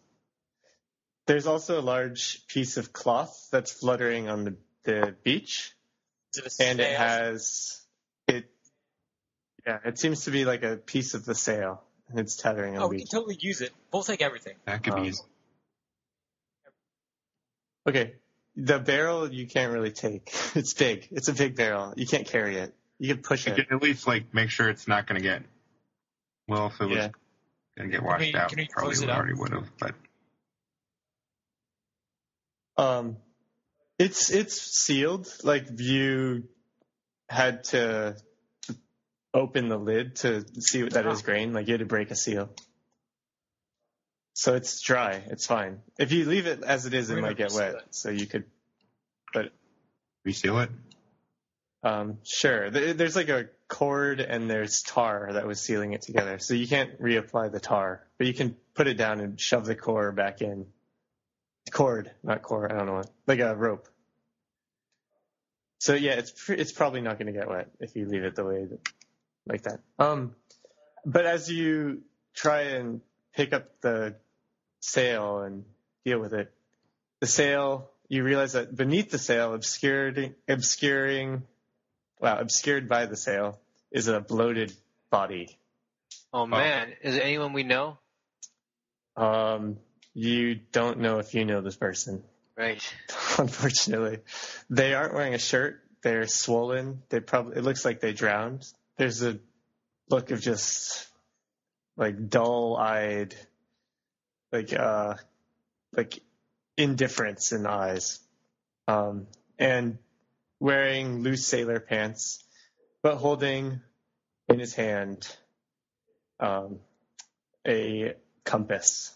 There's 1.27 1.47
also 1.47 1.79
a 1.79 1.81
large 1.81 2.45
piece 2.47 2.77
of 2.77 2.93
cloth 2.93 3.47
that's 3.51 3.71
fluttering 3.71 4.29
on 4.29 4.43
the, 4.43 4.55
the 4.83 5.15
beach, 5.23 5.73
it 6.37 6.45
a 6.59 6.63
and 6.63 6.79
it 6.79 6.95
has 6.95 7.81
it. 8.27 8.45
Yeah, 9.65 9.79
it 9.85 9.97
seems 9.97 10.25
to 10.25 10.31
be 10.31 10.45
like 10.45 10.61
a 10.63 10.75
piece 10.77 11.15
of 11.15 11.25
the 11.25 11.33
sail, 11.33 11.81
and 12.09 12.19
it's 12.19 12.35
tethering 12.35 12.75
on 12.77 12.83
Oh, 12.83 12.85
the 12.85 12.89
we 12.89 12.97
beach. 12.97 13.09
can 13.09 13.19
totally 13.19 13.37
use 13.39 13.61
it. 13.61 13.71
We'll 13.91 14.03
take 14.03 14.21
everything. 14.21 14.53
That 14.65 14.83
could 14.83 14.93
Um, 14.93 15.03
be. 15.03 15.13
Okay, 17.87 18.15
the 18.55 18.79
barrel 18.79 19.31
you 19.31 19.47
can't 19.47 19.71
really 19.73 19.91
take. 19.91 20.31
It's 20.55 20.73
big. 20.73 21.07
It's 21.11 21.27
a 21.27 21.33
big 21.33 21.55
barrel. 21.55 21.93
You 21.95 22.07
can't 22.07 22.25
carry 22.27 22.57
it. 22.57 22.73
You 22.99 23.13
can 23.13 23.23
push 23.23 23.45
You 23.45 23.53
it. 23.53 23.67
can 23.67 23.75
at 23.77 23.83
least 23.83 24.07
like 24.07 24.33
make 24.33 24.49
sure 24.49 24.69
it's 24.69 24.87
not 24.87 25.05
going 25.07 25.21
to 25.21 25.23
get. 25.27 25.43
Well, 26.47 26.67
if 26.67 26.79
it 26.79 26.85
was 26.85 26.97
Yeah. 26.97 27.09
going 27.77 27.89
to 27.89 27.91
get 27.91 27.97
Can 27.99 28.05
washed 28.05 28.21
we- 28.21 28.35
out, 28.35 28.49
can 28.49 28.57
we 28.59 28.67
probably 28.71 28.93
close 28.95 29.01
it 29.03 29.09
already 29.09 29.33
would 29.33 29.51
have. 29.51 29.69
But 29.79 29.95
Um, 32.77 33.17
it's 33.97 34.29
it's 34.31 34.61
sealed. 34.61 35.27
Like 35.43 35.67
you 35.79 36.47
had 37.29 37.63
to 37.65 38.17
open 39.33 39.69
the 39.69 39.77
lid 39.77 40.15
to 40.17 40.45
see 40.61 40.83
what 40.83 40.93
that 40.93 41.05
is 41.07 41.19
Oh. 41.21 41.25
grain. 41.25 41.53
Like 41.53 41.67
you 41.67 41.73
had 41.73 41.79
to 41.79 41.85
break 41.85 42.11
a 42.11 42.15
seal. 42.15 42.49
So 44.37 44.53
it's 44.53 44.81
dry. 44.81 45.23
It's 45.27 45.45
fine. 45.45 45.79
If 45.97 46.11
you 46.11 46.25
leave 46.25 46.45
it 46.45 46.61
as 46.61 46.85
it 46.85 46.93
is, 46.93 47.09
it 47.09 47.21
might 47.21 47.37
get 47.37 47.53
wet. 47.53 47.75
it. 47.75 47.83
So 47.91 48.09
you 48.09 48.25
could, 48.27 48.43
but 49.33 49.53
reseal 50.25 50.59
it. 50.59 50.69
um, 51.83 52.17
sure. 52.23 52.69
There's 52.69 53.15
like 53.15 53.29
a 53.29 53.47
cord 53.69 54.19
and 54.19 54.49
there's 54.49 54.81
tar 54.81 55.29
that 55.33 55.47
was 55.47 55.61
sealing 55.61 55.93
it 55.93 56.01
together. 56.01 56.37
So 56.39 56.53
you 56.53 56.67
can't 56.67 57.01
reapply 57.01 57.53
the 57.53 57.61
tar, 57.61 58.05
but 58.17 58.27
you 58.27 58.33
can 58.33 58.57
put 58.73 58.87
it 58.87 58.95
down 58.97 59.21
and 59.21 59.39
shove 59.39 59.65
the 59.65 59.75
core 59.75 60.11
back 60.11 60.41
in. 60.41 60.65
Cord, 61.71 62.11
not 62.21 62.41
core. 62.41 62.69
I 62.69 62.77
don't 62.77 62.87
know 62.87 62.95
what. 62.95 63.09
Like 63.27 63.39
a 63.39 63.55
rope. 63.55 63.87
So 65.79 65.93
yeah, 65.93 66.13
it's 66.13 66.49
it's 66.49 66.73
probably 66.73 66.99
not 66.99 67.19
going 67.19 67.33
to 67.33 67.39
get 67.39 67.47
wet 67.49 67.69
if 67.79 67.95
you 67.95 68.05
leave 68.05 68.23
it 68.23 68.35
the 68.35 68.43
way 68.43 68.65
that, 68.65 68.89
like 69.47 69.61
that. 69.63 69.79
Um, 69.97 70.35
but 71.05 71.25
as 71.25 71.49
you 71.49 72.01
try 72.33 72.61
and 72.61 73.01
pick 73.33 73.53
up 73.53 73.81
the 73.81 74.15
sail 74.85 75.39
and 75.39 75.65
deal 76.03 76.19
with 76.19 76.33
it, 76.33 76.51
the 77.19 77.27
sail 77.27 77.89
you 78.07 78.23
realize 78.23 78.53
that 78.53 78.75
beneath 78.75 79.09
the 79.09 79.17
sail, 79.17 79.53
obscured, 79.53 80.35
obscuring, 80.47 81.43
wow, 82.19 82.37
obscured 82.39 82.87
by 82.87 83.05
the 83.05 83.17
sail, 83.17 83.59
is 83.91 84.07
a 84.07 84.19
bloated 84.19 84.73
body. 85.09 85.57
Oh 86.31 86.45
man, 86.45 86.93
is 87.01 87.15
it 87.15 87.19
anyone 87.19 87.53
we 87.53 87.63
know? 87.63 87.97
Um, 89.15 89.77
you 90.13 90.55
don't 90.55 90.99
know 90.99 91.19
if 91.19 91.33
you 91.33 91.45
know 91.45 91.61
this 91.61 91.77
person. 91.77 92.23
Right. 92.57 92.81
unfortunately. 93.37 94.19
They 94.69 94.93
aren't 94.93 95.13
wearing 95.13 95.33
a 95.33 95.39
shirt. 95.39 95.81
They're 96.03 96.27
swollen. 96.27 97.01
They 97.09 97.19
probably 97.19 97.57
it 97.57 97.63
looks 97.63 97.83
like 97.85 97.99
they 97.99 98.13
drowned. 98.13 98.65
There's 98.97 99.23
a 99.23 99.39
look 100.09 100.31
of 100.31 100.41
just 100.41 101.07
like 101.97 102.29
dull-eyed 102.29 103.35
like 104.55 104.73
uh 104.73 105.15
like 105.95 106.19
indifference 106.77 107.51
in 107.51 107.63
the 107.63 107.71
eyes. 107.71 108.19
Um 108.87 109.27
and 109.57 109.97
wearing 110.59 111.21
loose 111.21 111.45
sailor 111.45 111.79
pants 111.79 112.43
but 113.01 113.17
holding 113.17 113.81
in 114.47 114.59
his 114.59 114.73
hand 114.73 115.27
um 116.39 116.79
a 117.67 118.13
compass. 118.43 119.13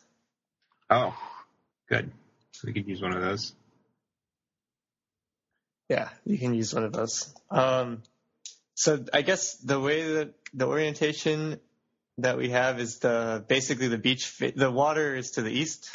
Oh, 0.90 1.16
good. 1.88 2.12
So 2.52 2.64
we 2.66 2.74
could 2.74 2.88
use 2.88 3.02
one 3.02 3.14
of 3.16 3.22
those. 3.22 3.54
Yeah, 5.88 6.10
you 6.26 6.38
can 6.38 6.54
use 6.54 6.74
one 6.74 6.84
of 6.84 6.94
those. 6.94 7.34
Um, 7.50 8.04
so 8.76 9.04
I 9.14 9.22
guess 9.22 9.56
the 9.56 9.80
way 9.80 10.14
that 10.14 10.34
the 10.54 10.68
orientation 10.68 11.60
that 12.22 12.38
we 12.38 12.50
have 12.50 12.80
is 12.80 13.00
the 13.00 13.44
basically 13.48 13.88
the 13.88 13.98
beach. 13.98 14.38
The 14.38 14.72
water 14.72 15.16
is 15.16 15.32
to 15.32 15.42
the 15.42 15.52
east. 15.52 15.90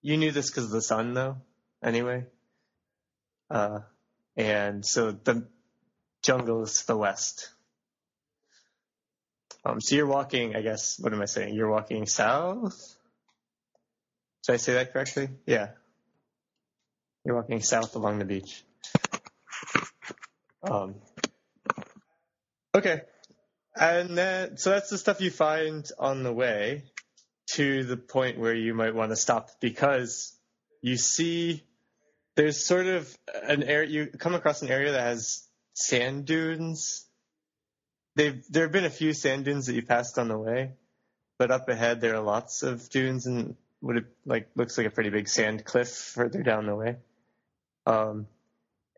You 0.00 0.16
knew 0.16 0.32
this 0.32 0.50
because 0.50 0.64
of 0.64 0.70
the 0.70 0.82
sun, 0.82 1.14
though. 1.14 1.36
Anyway, 1.82 2.26
uh, 3.50 3.80
and 4.36 4.84
so 4.84 5.12
the 5.12 5.46
jungle 6.22 6.62
is 6.62 6.80
to 6.80 6.86
the 6.88 6.96
west. 6.96 7.50
Um, 9.64 9.80
so 9.80 9.94
you're 9.94 10.06
walking. 10.06 10.56
I 10.56 10.62
guess 10.62 10.98
what 10.98 11.12
am 11.12 11.22
I 11.22 11.26
saying? 11.26 11.54
You're 11.54 11.70
walking 11.70 12.06
south. 12.06 12.96
Did 14.46 14.54
I 14.54 14.56
say 14.56 14.74
that 14.74 14.92
correctly? 14.92 15.28
Yeah. 15.46 15.68
You're 17.24 17.36
walking 17.36 17.60
south 17.62 17.94
along 17.94 18.18
the 18.18 18.24
beach. 18.24 18.64
Um, 20.64 20.96
okay. 22.74 23.02
And 23.74 24.16
then, 24.16 24.56
so 24.58 24.70
that's 24.70 24.90
the 24.90 24.98
stuff 24.98 25.20
you 25.20 25.30
find 25.30 25.88
on 25.98 26.22
the 26.22 26.32
way 26.32 26.84
to 27.52 27.84
the 27.84 27.96
point 27.96 28.38
where 28.38 28.54
you 28.54 28.74
might 28.74 28.94
want 28.94 29.10
to 29.10 29.16
stop 29.16 29.50
because 29.60 30.36
you 30.82 30.96
see 30.96 31.62
there's 32.36 32.62
sort 32.62 32.86
of 32.86 33.16
an 33.42 33.62
area, 33.62 33.88
you 33.88 34.06
come 34.06 34.34
across 34.34 34.62
an 34.62 34.70
area 34.70 34.92
that 34.92 35.02
has 35.02 35.46
sand 35.74 36.26
dunes. 36.26 37.06
They've, 38.14 38.42
there 38.50 38.64
have 38.64 38.72
been 38.72 38.84
a 38.84 38.90
few 38.90 39.12
sand 39.12 39.44
dunes 39.44 39.66
that 39.66 39.74
you 39.74 39.82
passed 39.82 40.18
on 40.18 40.28
the 40.28 40.38
way, 40.38 40.72
but 41.38 41.50
up 41.50 41.68
ahead 41.68 42.00
there 42.00 42.14
are 42.14 42.22
lots 42.22 42.62
of 42.62 42.88
dunes 42.90 43.26
and 43.26 43.56
what 43.80 43.96
it 43.96 44.04
like 44.24 44.48
looks 44.54 44.78
like 44.78 44.86
a 44.86 44.90
pretty 44.90 45.10
big 45.10 45.28
sand 45.28 45.64
cliff 45.64 45.88
further 45.88 46.42
down 46.42 46.66
the 46.66 46.76
way. 46.76 46.96
Um, 47.86 48.26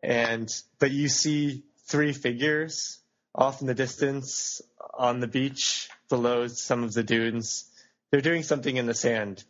and 0.03 0.53
but 0.79 0.91
you 0.91 1.07
see 1.07 1.63
three 1.87 2.13
figures 2.13 2.99
off 3.35 3.61
in 3.61 3.67
the 3.67 3.73
distance 3.75 4.61
on 4.97 5.19
the 5.19 5.27
beach 5.27 5.89
below 6.09 6.47
some 6.47 6.83
of 6.83 6.93
the 6.93 7.03
dunes. 7.03 7.65
They're 8.11 8.21
doing 8.21 8.43
something 8.43 8.75
in 8.75 8.85
the 8.85 8.93
sand. 8.93 9.43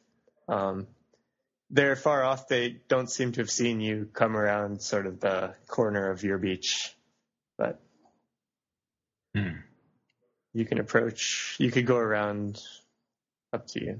Um, 0.48 0.88
they're 1.70 1.96
far 1.96 2.24
off. 2.24 2.48
They 2.48 2.82
don't 2.88 3.10
seem 3.10 3.32
to 3.34 3.42
have 3.42 3.52
seen 3.52 3.80
you 3.82 4.10
come 4.12 4.36
around 4.36 4.82
sort 4.82 5.06
of 5.06 5.20
the 5.20 5.54
corner 5.68 6.10
of 6.12 6.24
your 6.24 6.38
beach, 6.38 6.96
but 7.58 7.80
Hmm. 9.36 9.58
you 10.54 10.66
can 10.66 10.80
approach. 10.80 11.56
You 11.60 11.72
could 11.72 11.86
go 11.86 11.98
around. 11.98 12.62
Up 13.54 13.68
to 13.68 13.84
you. 13.84 14.00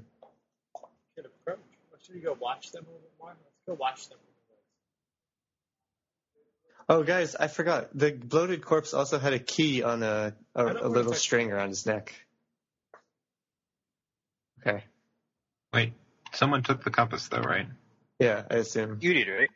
You 0.74 0.88
should 1.16 1.26
approach. 1.26 1.60
Or 1.92 2.00
should 2.02 2.16
we 2.16 2.22
go 2.22 2.34
watch 2.40 2.72
them 2.72 2.84
a 2.86 2.88
little 2.88 3.02
bit 3.02 3.12
more? 3.20 3.30
Let's 3.30 3.66
go 3.68 3.74
watch 3.74 4.10
them. 4.10 4.18
Oh, 6.88 7.04
guys, 7.04 7.36
I 7.36 7.48
forgot. 7.48 7.90
The 7.98 8.12
bloated 8.12 8.64
corpse 8.64 8.94
also 8.94 9.18
had 9.18 9.34
a 9.34 9.40
key 9.40 9.82
on 9.82 10.04
a 10.04 10.36
a, 10.54 10.60
I 10.60 10.74
don't 10.74 10.86
a 10.86 10.88
little 10.88 11.14
string 11.14 11.52
around 11.52 11.70
his 11.70 11.86
neck. 11.86 12.14
Okay. 14.62 14.84
Wait, 15.74 15.94
someone 16.34 16.64
took 16.64 16.84
the 16.84 16.92
compass 16.92 17.28
though, 17.28 17.42
right? 17.42 17.68
Yeah, 18.20 18.44
I 18.50 18.56
assume. 18.56 19.00
You 19.02 19.14
did, 19.14 19.28
right? 19.28 19.50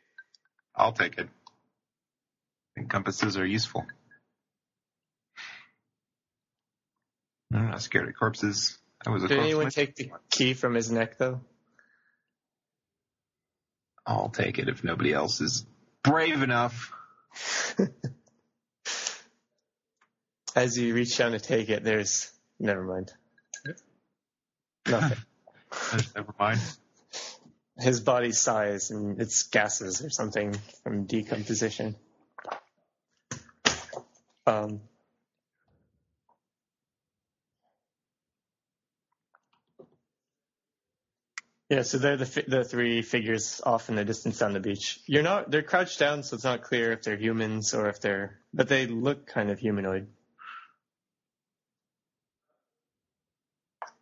I'll 0.74 0.92
take 0.92 1.18
it. 1.18 1.28
I 1.28 2.80
think 2.80 2.90
compasses 2.90 3.36
are 3.36 3.46
useful. 3.46 3.86
I'm 7.52 7.70
not 7.70 7.82
scared 7.82 8.08
of 8.08 8.14
corpses. 8.16 8.78
I 9.06 9.10
was 9.10 9.24
a 9.24 9.28
Did 9.28 9.36
corpse 9.36 9.46
anyone 9.46 9.64
myself 9.66 9.86
take 9.86 9.96
the 9.96 10.10
key 10.30 10.54
from 10.54 10.74
his 10.74 10.90
neck 10.90 11.18
though? 11.18 11.40
I'll 14.06 14.30
take 14.30 14.58
it 14.58 14.68
if 14.68 14.82
nobody 14.82 15.12
else 15.12 15.40
is 15.40 15.64
brave 16.02 16.42
enough. 16.42 16.92
As 20.56 20.76
you 20.76 20.94
reach 20.94 21.16
down 21.16 21.32
to 21.32 21.38
take 21.38 21.68
it, 21.68 21.84
there's 21.84 22.32
never 22.58 22.82
mind. 22.82 23.12
Nothing. 24.88 25.18
Never 26.16 26.34
mind. 26.38 26.60
His 27.78 28.00
body 28.00 28.32
size 28.32 28.90
and 28.90 29.20
it's 29.20 29.44
gases 29.44 30.04
or 30.04 30.10
something 30.10 30.54
from 30.82 31.04
decomposition. 31.04 31.94
Um, 34.46 34.80
yeah, 41.70 41.82
so 41.82 41.98
they're 41.98 42.16
the 42.16 42.26
fi- 42.26 42.44
the 42.48 42.64
three 42.64 43.00
figures 43.02 43.60
off 43.64 43.88
in 43.88 43.94
the 43.94 44.04
distance 44.04 44.38
down 44.40 44.52
the 44.52 44.60
beach. 44.60 44.98
You're 45.06 45.22
not 45.22 45.50
they're 45.50 45.62
crouched 45.62 45.98
down, 46.00 46.24
so 46.24 46.34
it's 46.34 46.44
not 46.44 46.62
clear 46.62 46.92
if 46.92 47.02
they're 47.02 47.16
humans 47.16 47.72
or 47.74 47.88
if 47.88 48.00
they're 48.00 48.38
but 48.52 48.68
they 48.68 48.86
look 48.88 49.26
kind 49.26 49.50
of 49.50 49.60
humanoid. 49.60 50.08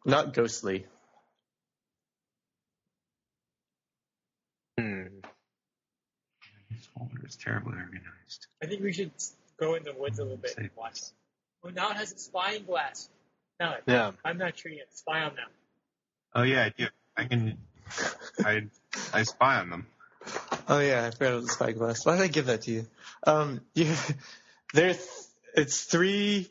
Not 0.06 0.32
ghostly. 0.32 0.86
Hmm. 4.78 5.02
This 6.70 6.86
folder 6.96 7.26
is 7.26 7.36
terribly 7.36 7.74
organized. 7.74 8.46
I 8.62 8.66
think 8.66 8.82
we 8.82 8.92
should 8.92 9.10
go 9.58 9.74
in 9.74 9.82
the 9.82 9.92
woods 9.92 10.18
a 10.18 10.22
little 10.22 10.38
bit 10.38 10.54
and 10.56 10.70
watch 10.76 11.00
them. 11.02 11.10
Oh, 11.64 11.68
now 11.70 11.90
it 11.90 11.96
has 11.96 12.12
a 12.12 12.18
spying 12.18 12.64
glass. 12.64 13.10
Now, 13.60 13.74
Yeah. 13.86 14.12
I'm 14.24 14.38
not 14.38 14.56
treating 14.56 14.78
it. 14.78 14.88
Spy 14.96 15.20
on 15.20 15.34
them. 15.34 15.48
Oh 16.34 16.42
yeah, 16.42 16.64
I 16.64 16.68
do. 16.76 16.86
I 17.18 17.24
can. 17.24 17.58
I 18.44 18.62
I 19.12 19.24
spy 19.24 19.56
on 19.56 19.70
them. 19.70 19.86
Oh 20.68 20.78
yeah, 20.78 21.06
I 21.06 21.10
forgot 21.10 21.32
about 21.32 21.42
the 21.42 21.48
spyglass. 21.48 22.06
Why 22.06 22.16
did 22.16 22.22
I 22.22 22.28
give 22.28 22.46
that 22.46 22.62
to 22.62 22.70
you? 22.70 22.86
Um, 23.26 23.60
you, 23.74 23.92
there's 24.72 25.28
it's 25.54 25.82
three. 25.82 26.48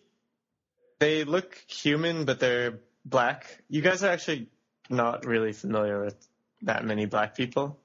They 0.99 1.23
look 1.23 1.55
human, 1.67 2.25
but 2.25 2.39
they're 2.39 2.79
black. 3.05 3.63
You 3.69 3.81
guys 3.81 4.03
are 4.03 4.11
actually 4.11 4.47
not 4.89 5.25
really 5.25 5.53
familiar 5.53 6.03
with 6.03 6.15
that 6.63 6.83
many 6.83 7.05
black 7.05 7.37
people. 7.37 7.79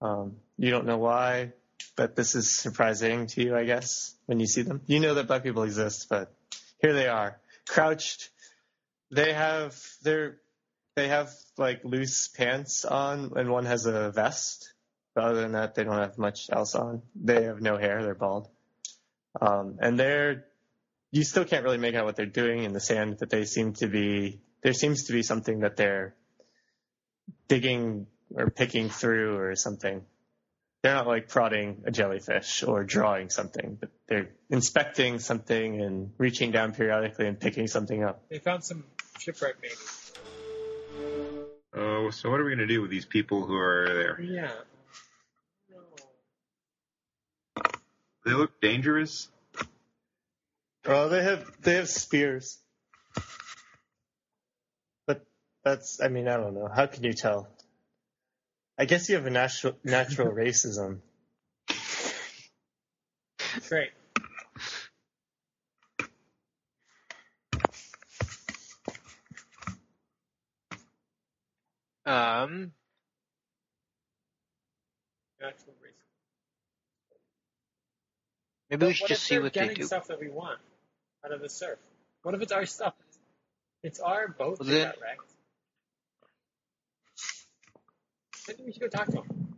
Um, 0.00 0.36
you 0.56 0.70
don't 0.70 0.86
know 0.86 0.98
why, 0.98 1.52
but 1.96 2.16
this 2.16 2.34
is 2.34 2.48
surprising 2.50 3.26
to 3.26 3.42
you, 3.42 3.56
I 3.56 3.64
guess, 3.64 4.14
when 4.26 4.40
you 4.40 4.46
see 4.46 4.62
them. 4.62 4.80
You 4.86 5.00
know 5.00 5.14
that 5.14 5.26
black 5.26 5.42
people 5.42 5.64
exist, 5.64 6.06
but 6.08 6.32
here 6.80 6.94
they 6.94 7.08
are, 7.08 7.38
crouched. 7.66 8.30
They 9.10 9.32
have 9.32 9.76
they're 10.02 10.38
they 10.98 11.08
have 11.08 11.32
like 11.56 11.84
loose 11.84 12.28
pants 12.28 12.84
on, 12.84 13.32
and 13.36 13.50
one 13.50 13.66
has 13.66 13.86
a 13.86 14.10
vest. 14.10 14.72
But 15.14 15.24
other 15.24 15.40
than 15.40 15.52
that, 15.52 15.74
they 15.74 15.84
don't 15.84 15.98
have 15.98 16.18
much 16.18 16.50
else 16.50 16.74
on. 16.74 17.02
They 17.14 17.44
have 17.44 17.60
no 17.60 17.76
hair. 17.76 18.02
They're 18.02 18.14
bald. 18.14 18.48
Um, 19.40 19.78
and 19.80 19.98
they're, 19.98 20.46
you 21.10 21.22
still 21.24 21.44
can't 21.44 21.64
really 21.64 21.78
make 21.78 21.94
out 21.94 22.04
what 22.04 22.16
they're 22.16 22.26
doing 22.26 22.64
in 22.64 22.72
the 22.72 22.80
sand, 22.80 23.16
but 23.18 23.30
they 23.30 23.44
seem 23.44 23.74
to 23.74 23.86
be, 23.86 24.40
there 24.62 24.72
seems 24.72 25.04
to 25.04 25.12
be 25.12 25.22
something 25.22 25.60
that 25.60 25.76
they're 25.76 26.14
digging 27.46 28.06
or 28.34 28.50
picking 28.50 28.88
through 28.88 29.38
or 29.38 29.54
something. 29.56 30.02
They're 30.82 30.94
not 30.94 31.06
like 31.06 31.28
prodding 31.28 31.82
a 31.86 31.90
jellyfish 31.90 32.62
or 32.62 32.84
drawing 32.84 33.30
something, 33.30 33.78
but 33.80 33.90
they're 34.08 34.30
inspecting 34.50 35.18
something 35.18 35.80
and 35.80 36.12
reaching 36.18 36.50
down 36.52 36.72
periodically 36.72 37.26
and 37.26 37.38
picking 37.38 37.66
something 37.66 38.04
up. 38.04 38.22
They 38.28 38.38
found 38.38 38.62
some 38.64 38.84
shipwreck, 39.18 39.56
maybe. 39.62 39.74
Oh, 41.74 42.10
so 42.10 42.30
what 42.30 42.40
are 42.40 42.44
we 42.44 42.50
gonna 42.50 42.66
do 42.66 42.80
with 42.80 42.90
these 42.90 43.04
people 43.04 43.44
who 43.44 43.56
are 43.56 43.86
there? 43.88 44.20
Yeah. 44.20 44.50
No. 45.70 47.62
They 48.24 48.32
look 48.32 48.60
dangerous. 48.60 49.28
Oh, 50.86 51.08
they 51.08 51.22
have 51.22 51.50
they 51.62 51.74
have 51.74 51.88
spears. 51.88 52.58
But 55.06 55.26
that's 55.64 56.00
I 56.00 56.08
mean, 56.08 56.28
I 56.28 56.36
don't 56.36 56.54
know. 56.54 56.68
How 56.74 56.86
can 56.86 57.04
you 57.04 57.12
tell? 57.12 57.48
I 58.78 58.84
guess 58.84 59.08
you 59.08 59.16
have 59.16 59.26
a 59.26 59.30
natural 59.30 59.76
natural 59.84 60.32
racism. 60.34 61.00
Great. 63.68 63.90
Um. 72.08 72.72
Natural 75.38 75.74
race. 75.82 75.92
Maybe 78.70 78.86
we 78.86 78.92
should 78.94 79.08
just 79.08 79.22
if 79.22 79.26
see 79.28 79.34
they're 79.34 79.42
what 79.42 79.52
they 79.52 79.60
getting 79.60 79.76
do. 79.76 79.82
stuff 79.82 80.06
that 80.06 80.18
we 80.18 80.30
want 80.30 80.58
out 81.22 81.32
of 81.32 81.42
the 81.42 81.50
surf? 81.50 81.78
What 82.22 82.34
if 82.34 82.40
it's 82.40 82.52
our 82.52 82.64
stuff? 82.64 82.94
It's 83.82 84.00
our 84.00 84.26
boat 84.26 84.58
Well, 84.58 84.68
that 84.70 84.94
got 84.96 85.02
wrecked. 85.02 85.20
I 88.48 88.52
think 88.52 88.60
we 88.64 88.72
should 88.72 88.80
go 88.80 88.88
talk 88.88 89.04
to 89.08 89.12
them. 89.12 89.54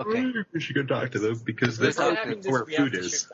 Okay. 0.00 0.24
We 0.54 0.60
should 0.60 0.74
go 0.74 0.84
talk 0.84 1.10
to 1.10 1.18
them 1.18 1.38
because 1.44 1.78
Let's 1.78 1.96
that's 1.96 2.08
not 2.08 2.16
having 2.16 2.40
this, 2.40 2.50
where 2.50 2.64
food 2.64 2.94
is. 2.94 3.28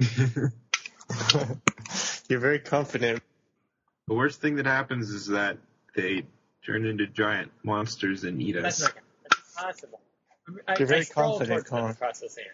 You're 2.28 2.40
very 2.40 2.58
confident. 2.58 3.22
The 4.08 4.14
worst 4.14 4.40
thing 4.40 4.56
that 4.56 4.64
happens 4.66 5.10
is 5.10 5.26
that 5.26 5.58
they 5.94 6.24
turn 6.64 6.86
into 6.86 7.06
giant 7.06 7.52
monsters 7.62 8.24
and 8.24 8.40
eat 8.40 8.52
That's 8.52 8.82
us. 8.82 8.88
not 8.88 8.94
gonna. 8.94 9.06
That's 9.22 9.56
impossible. 9.56 10.00
I, 10.66 10.76
You're 10.78 10.88
very 10.88 11.00
I 11.00 11.04
stroll 11.04 11.38
confident, 11.38 11.48
towards 11.66 11.70
them 11.70 11.78
Colin. 11.78 11.90
across 11.92 12.20
the 12.20 12.28
sand. 12.30 12.46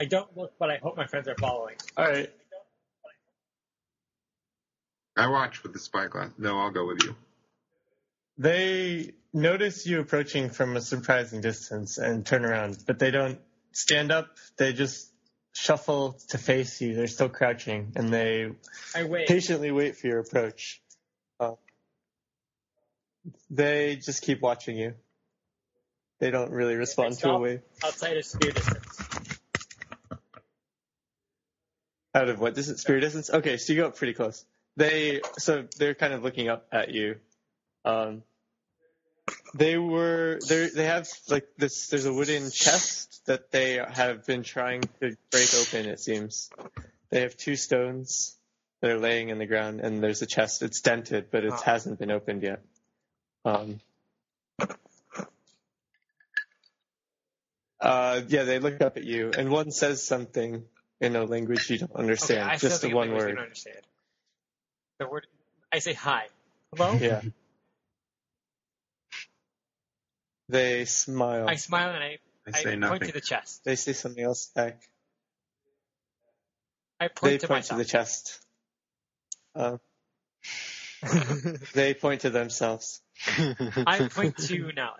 I 0.00 0.06
don't 0.06 0.34
look, 0.36 0.54
but 0.58 0.70
I 0.70 0.78
hope 0.78 0.96
my 0.96 1.06
friends 1.06 1.28
are 1.28 1.34
following. 1.38 1.76
All 1.96 2.06
right. 2.06 2.32
I 5.14 5.28
watch 5.28 5.62
with 5.62 5.72
the 5.74 5.78
spyglass. 5.78 6.30
No, 6.38 6.58
I'll 6.58 6.70
go 6.70 6.86
with 6.86 7.02
you. 7.02 7.14
They 8.38 9.12
notice 9.32 9.86
you 9.86 10.00
approaching 10.00 10.50
from 10.50 10.76
a 10.76 10.80
surprising 10.80 11.40
distance 11.42 11.98
and 11.98 12.24
turn 12.24 12.44
around, 12.44 12.78
but 12.86 12.98
they 12.98 13.10
don't 13.10 13.38
stand 13.72 14.10
up. 14.12 14.28
They 14.58 14.72
just 14.74 15.10
shuffle 15.56 16.18
to 16.28 16.38
face 16.38 16.80
you. 16.80 16.94
They're 16.94 17.06
still 17.06 17.28
crouching, 17.28 17.92
and 17.96 18.12
they 18.12 18.50
wait. 19.04 19.26
patiently 19.26 19.70
wait 19.70 19.96
for 19.96 20.06
your 20.06 20.18
approach. 20.18 20.82
Uh, 21.40 21.52
they 23.50 23.96
just 23.96 24.22
keep 24.22 24.40
watching 24.40 24.76
you. 24.76 24.94
They 26.18 26.30
don't 26.30 26.50
really 26.50 26.74
respond 26.74 27.18
to 27.18 27.30
a 27.30 27.38
wave. 27.38 27.62
outside 27.84 28.16
of 28.16 28.24
spear 28.24 28.52
distance. 28.52 28.98
Out 32.14 32.28
of 32.28 32.40
what 32.40 32.54
distance? 32.54 32.80
Spear 32.80 33.00
distance? 33.00 33.30
Okay, 33.30 33.56
so 33.58 33.72
you 33.72 33.80
go 33.80 33.88
up 33.88 33.96
pretty 33.96 34.14
close. 34.14 34.44
They 34.76 35.20
so 35.38 35.66
they're 35.78 35.94
kind 35.94 36.12
of 36.12 36.22
looking 36.22 36.48
up 36.48 36.66
at 36.72 36.90
you. 36.90 37.16
Um, 37.84 38.22
they 39.54 39.76
were 39.76 40.38
they 40.48 40.68
they 40.68 40.84
have 40.84 41.08
like 41.28 41.46
this. 41.56 41.88
There's 41.88 42.06
a 42.06 42.12
wooden 42.12 42.50
chest 42.50 43.24
that 43.26 43.50
they 43.50 43.74
have 43.88 44.26
been 44.26 44.42
trying 44.42 44.82
to 45.00 45.16
break 45.30 45.48
open. 45.54 45.86
It 45.86 46.00
seems 46.00 46.50
they 47.10 47.22
have 47.22 47.36
two 47.36 47.56
stones 47.56 48.36
that 48.80 48.90
are 48.90 48.98
laying 48.98 49.30
in 49.30 49.38
the 49.38 49.46
ground, 49.46 49.80
and 49.80 50.02
there's 50.02 50.22
a 50.22 50.26
chest. 50.26 50.62
It's 50.62 50.80
dented, 50.80 51.30
but 51.30 51.44
it 51.44 51.52
Ah. 51.52 51.62
hasn't 51.64 51.98
been 51.98 52.10
opened 52.10 52.42
yet. 52.42 52.62
Um, 53.44 53.80
uh, 57.80 58.20
yeah, 58.28 58.44
they 58.44 58.58
look 58.58 58.80
up 58.80 58.96
at 58.96 59.04
you, 59.04 59.30
and 59.36 59.50
one 59.50 59.70
says 59.70 60.04
something 60.04 60.64
in 61.00 61.16
a 61.16 61.24
language 61.24 61.68
you 61.70 61.78
don't 61.78 61.92
understand. 61.94 62.48
okay, 62.50 62.58
just 62.58 62.82
the 62.82 62.92
one 62.94 63.12
word. 63.12 63.38
The 64.98 65.08
word. 65.08 65.26
I 65.72 65.78
say 65.80 65.92
hi. 65.92 66.26
Hello. 66.74 66.94
Yeah. 67.00 67.20
They 70.48 70.84
smile. 70.84 71.48
I 71.48 71.56
smile 71.56 71.90
and 71.90 72.02
I, 72.02 72.18
I 72.46 72.50
I 72.50 72.52
say 72.52 72.76
point 72.78 73.02
to 73.04 73.12
the 73.12 73.20
chest. 73.20 73.64
They 73.64 73.74
say 73.76 73.92
something 73.92 74.22
else 74.22 74.46
back. 74.54 74.80
I 77.00 77.08
point 77.08 77.32
They 77.32 77.38
to 77.38 77.48
point 77.48 77.64
to 77.66 77.74
the 77.74 77.84
chest. 77.84 78.40
Um, 79.54 79.80
they 81.74 81.94
point 81.94 82.22
to 82.22 82.30
themselves. 82.30 83.02
I 83.86 84.08
point 84.12 84.36
to 84.38 84.72
Nala. 84.72 84.96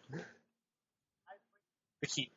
The 2.01 2.07
key. 2.07 2.31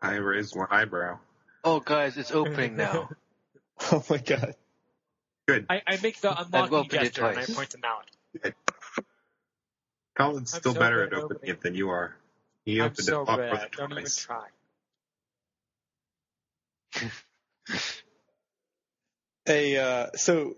I 0.00 0.14
raise 0.16 0.54
one 0.54 0.68
eyebrow. 0.70 1.18
oh, 1.64 1.80
guys, 1.80 2.16
it's 2.16 2.30
opening 2.30 2.76
now. 2.76 3.08
Oh 3.92 4.04
my 4.10 4.18
god. 4.18 4.56
I, 5.48 5.80
I 5.86 5.98
make 6.02 6.20
the 6.20 6.38
unlocking 6.38 6.76
opened 6.76 6.92
it 6.92 7.14
gesture 7.14 7.24
and 7.24 7.38
I 7.38 7.44
twice. 7.44 7.56
point 7.56 7.70
to 7.70 7.78
Mallet. 7.78 8.54
Colin's 10.16 10.54
I'm 10.54 10.60
still 10.60 10.74
so 10.74 10.80
better 10.80 11.02
at 11.02 11.12
at 11.12 11.18
opening 11.18 11.36
opening. 11.36 11.54
it 11.56 11.60
than 11.62 11.74
you 11.74 11.90
are. 11.90 12.16
He 12.64 12.80
I'm 12.80 12.86
opened 12.86 12.98
so 12.98 13.22
it 13.22 13.28
up 13.28 13.38
bad. 13.38 13.52
with 13.52 13.62
it 13.64 13.72
Don't 13.72 13.92
even 13.92 14.02
twice. 14.02 14.16
try. 14.16 14.46
They 19.46 19.78
uh, 19.78 20.08
so 20.16 20.56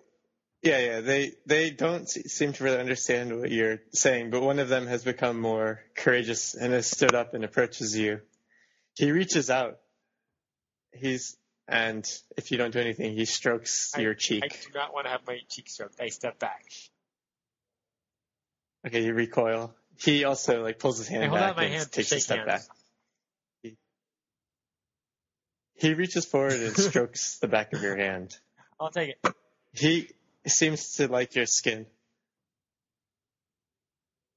Yeah, 0.62 0.78
yeah. 0.80 1.00
They 1.00 1.32
they 1.46 1.70
don't 1.70 2.08
seem 2.08 2.52
to 2.54 2.64
really 2.64 2.78
understand 2.78 3.38
what 3.40 3.50
you're 3.50 3.80
saying, 3.94 4.30
but 4.30 4.42
one 4.42 4.58
of 4.58 4.68
them 4.68 4.86
has 4.86 5.04
become 5.04 5.40
more 5.40 5.80
courageous 5.96 6.54
and 6.54 6.72
has 6.72 6.86
stood 6.86 7.14
up 7.14 7.34
and 7.34 7.44
approaches 7.44 7.96
you. 7.96 8.20
He 8.96 9.10
reaches 9.12 9.50
out. 9.50 9.78
He's 10.92 11.36
and 11.68 12.04
if 12.36 12.50
you 12.50 12.58
don't 12.58 12.72
do 12.72 12.80
anything, 12.80 13.14
he 13.14 13.24
strokes 13.24 13.92
your 13.96 14.14
cheek 14.14 14.44
I 14.44 14.48
do 14.48 14.72
not 14.74 14.92
want 14.92 15.06
to 15.06 15.10
have 15.12 15.26
my 15.26 15.38
cheek 15.48 15.68
stroked. 15.70 16.00
I 16.00 16.08
step 16.08 16.38
back. 16.38 16.64
Okay, 18.86 19.04
you 19.04 19.14
recoil. 19.14 19.74
He 19.98 20.24
also 20.24 20.62
like 20.62 20.78
pulls 20.78 20.98
his 20.98 21.08
hand 21.08 21.32
back 21.32 21.56
and 21.58 21.72
hand 21.72 21.92
takes 21.92 22.12
a 22.12 22.20
step 22.20 22.38
hands. 22.38 22.46
back. 22.46 22.76
He, 23.62 23.76
he 25.74 25.94
reaches 25.94 26.24
forward 26.24 26.54
and 26.54 26.76
strokes 26.76 27.38
the 27.38 27.48
back 27.48 27.72
of 27.72 27.82
your 27.82 27.96
hand. 27.96 28.36
I'll 28.80 28.90
take 28.90 29.10
it. 29.10 29.34
He 29.72 30.08
seems 30.46 30.96
to 30.96 31.08
like 31.08 31.34
your 31.34 31.46
skin. 31.46 31.86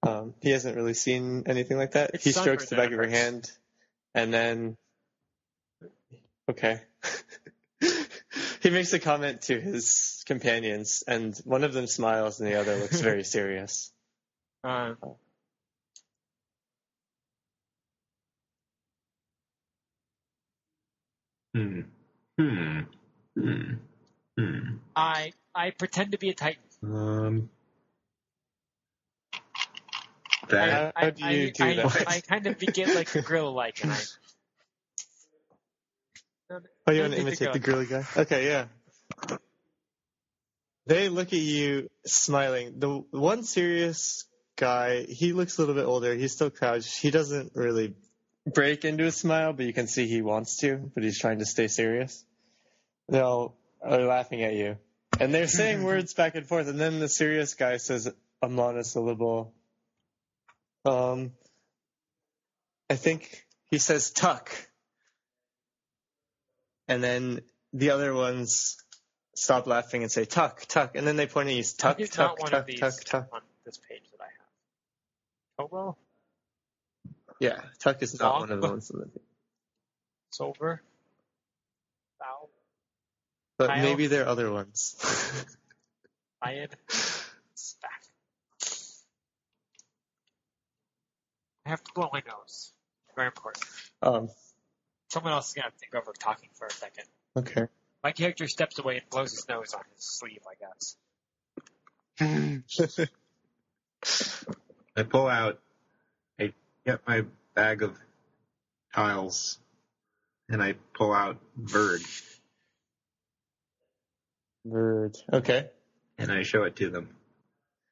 Um, 0.05 0.35
he 0.41 0.51
hasn't 0.51 0.75
really 0.75 0.93
seen 0.93 1.43
anything 1.47 1.77
like 1.77 1.93
that. 1.93 2.11
It's 2.13 2.23
he 2.23 2.31
strokes 2.31 2.69
the 2.69 2.75
back 2.75 2.87
of 2.87 2.91
your 2.91 3.07
hand, 3.07 3.51
and 4.13 4.31
then 4.31 4.77
okay. 6.47 6.81
he 8.61 8.69
makes 8.69 8.93
a 8.93 8.99
comment 8.99 9.41
to 9.43 9.59
his 9.59 10.23
companions, 10.27 11.03
and 11.07 11.35
one 11.43 11.63
of 11.63 11.73
them 11.73 11.87
smiles, 11.87 12.39
and 12.39 12.47
the 12.47 12.59
other 12.59 12.75
looks 12.77 13.01
very 13.01 13.23
serious. 13.37 13.91
Uh, 14.65 14.95
Hmm. 21.53 21.81
Hmm. 22.37 22.79
Hmm. 23.37 23.73
Hmm. 24.37 24.59
I 24.95 25.31
I 25.53 25.69
pretend 25.69 26.11
to 26.11 26.17
be 26.17 26.29
a 26.29 26.33
titan. 26.33 26.63
Um. 26.83 27.49
I, 29.33 30.47
That. 30.49 30.93
How 30.95 31.09
do 31.11 31.25
you 31.25 31.47
I, 31.47 31.49
do 31.51 31.63
I, 31.63 31.75
that? 31.75 32.03
I 32.07 32.19
kind 32.21 32.47
of 32.47 32.59
get 32.59 32.93
like 32.93 33.09
the 33.11 33.21
gorilla 33.21 33.49
like, 33.49 33.81
and 33.83 33.93
I. 33.93 34.01
Oh, 36.87 36.91
you 36.91 36.97
No 36.97 37.01
want 37.03 37.13
to 37.13 37.23
need 37.23 37.37
to 37.37 37.45
imitate 37.45 37.47
go. 37.47 37.53
the 37.53 37.59
girly 37.59 37.85
guy? 37.85 38.05
Okay, 38.17 38.47
yeah. 38.47 38.65
They 40.87 41.09
look 41.09 41.27
at 41.27 41.39
you 41.39 41.89
smiling. 42.05 42.79
The 42.79 42.89
one 43.11 43.43
serious 43.43 44.25
guy, 44.55 45.03
he 45.03 45.33
looks 45.33 45.57
a 45.57 45.61
little 45.61 45.75
bit 45.75 45.85
older. 45.85 46.15
He's 46.15 46.31
still 46.31 46.49
crouched. 46.49 46.99
He 46.99 47.11
doesn't 47.11 47.51
really 47.55 47.95
break 48.45 48.85
into 48.85 49.05
a 49.05 49.11
smile, 49.11 49.53
but 49.53 49.65
you 49.65 49.73
can 49.73 49.87
see 49.87 50.07
he 50.07 50.21
wants 50.21 50.57
to, 50.57 50.91
but 50.93 51.03
he's 51.03 51.19
trying 51.19 51.39
to 51.39 51.45
stay 51.45 51.67
serious. 51.67 52.23
They 53.09 53.19
all 53.19 53.57
are 53.81 54.01
laughing 54.01 54.43
at 54.43 54.53
you. 54.53 54.77
And 55.19 55.33
they're 55.33 55.47
saying 55.47 55.83
words 55.91 56.13
back 56.13 56.35
and 56.35 56.47
forth, 56.47 56.67
and 56.67 56.79
then 56.79 56.99
the 56.99 57.09
serious 57.09 57.53
guy 57.53 57.77
says 57.77 58.11
a 58.41 58.49
monosyllable. 58.49 59.53
Um, 60.85 61.31
I 62.89 62.95
think 62.95 63.45
he 63.69 63.79
says 63.79 64.11
tuck. 64.11 64.51
And 66.87 67.03
then 67.03 67.41
the 67.73 67.89
other 67.89 68.13
ones 68.13 68.77
stop 69.35 69.67
laughing 69.67 70.03
and 70.03 70.11
say 70.11 70.25
tuck, 70.25 70.65
tuck. 70.67 70.95
And 70.95 71.05
then 71.05 71.15
they 71.15 71.27
point 71.27 71.49
at 71.49 71.55
you, 71.55 71.63
tuck, 71.63 71.97
tuck, 72.11 72.39
one 72.39 72.51
tuck, 72.51 72.61
of 72.61 72.65
these 72.67 72.79
tuck, 72.79 72.93
tuck. 73.03 73.27
on 73.33 73.41
this 73.65 73.77
page 73.77 74.03
that 74.11 74.14
I 74.14 74.14
have. 74.14 74.14
Kobo, 75.57 75.97
Yeah, 77.39 77.61
tuck 77.79 78.01
is 78.01 78.19
not 78.19 78.31
Long. 78.31 78.41
one 78.41 78.51
of 78.51 78.61
the 78.61 78.67
ones. 78.67 78.91
on 78.91 78.99
the- 78.99 79.09
silver, 80.31 80.81
foul, 82.19 82.49
But 83.57 83.67
Kyle. 83.67 83.83
maybe 83.83 84.07
there 84.07 84.25
are 84.25 84.27
other 84.27 84.51
ones. 84.51 84.95
iron, 86.41 86.67
spack. 86.89 88.09
I 91.65 91.69
have 91.69 91.83
to 91.83 91.93
blow 91.93 92.09
my 92.11 92.21
nose. 92.27 92.73
Very 93.15 93.27
important. 93.27 93.65
um, 94.01 94.29
Someone 95.09 95.31
else 95.33 95.47
is 95.49 95.53
gonna 95.53 95.71
think 95.79 95.95
over 95.95 96.11
talking 96.11 96.49
for 96.53 96.67
a 96.67 96.71
second. 96.71 97.05
okay. 97.37 97.67
My 98.03 98.11
character 98.11 98.47
steps 98.47 98.77
away 98.77 98.97
and 98.97 99.09
blows 99.09 99.31
his 99.31 99.47
nose 99.47 99.73
on 99.73 99.83
his 99.95 100.05
sleeve, 100.05 100.41
I 100.45 100.55
guess. 100.59 100.97
I 104.95 105.03
pull 105.03 105.27
out. 105.27 105.59
I 106.39 106.53
get 106.85 107.01
my 107.07 107.25
bag 107.55 107.83
of 107.83 107.97
tiles, 108.93 109.59
and 110.49 110.61
I 110.63 110.75
pull 110.93 111.13
out 111.13 111.37
Bird, 111.55 112.01
Bird. 114.65 115.17
Okay. 115.31 115.69
and 116.17 116.31
I 116.31 116.43
show 116.43 116.63
it 116.63 116.75
to 116.77 116.89
them. 116.89 117.09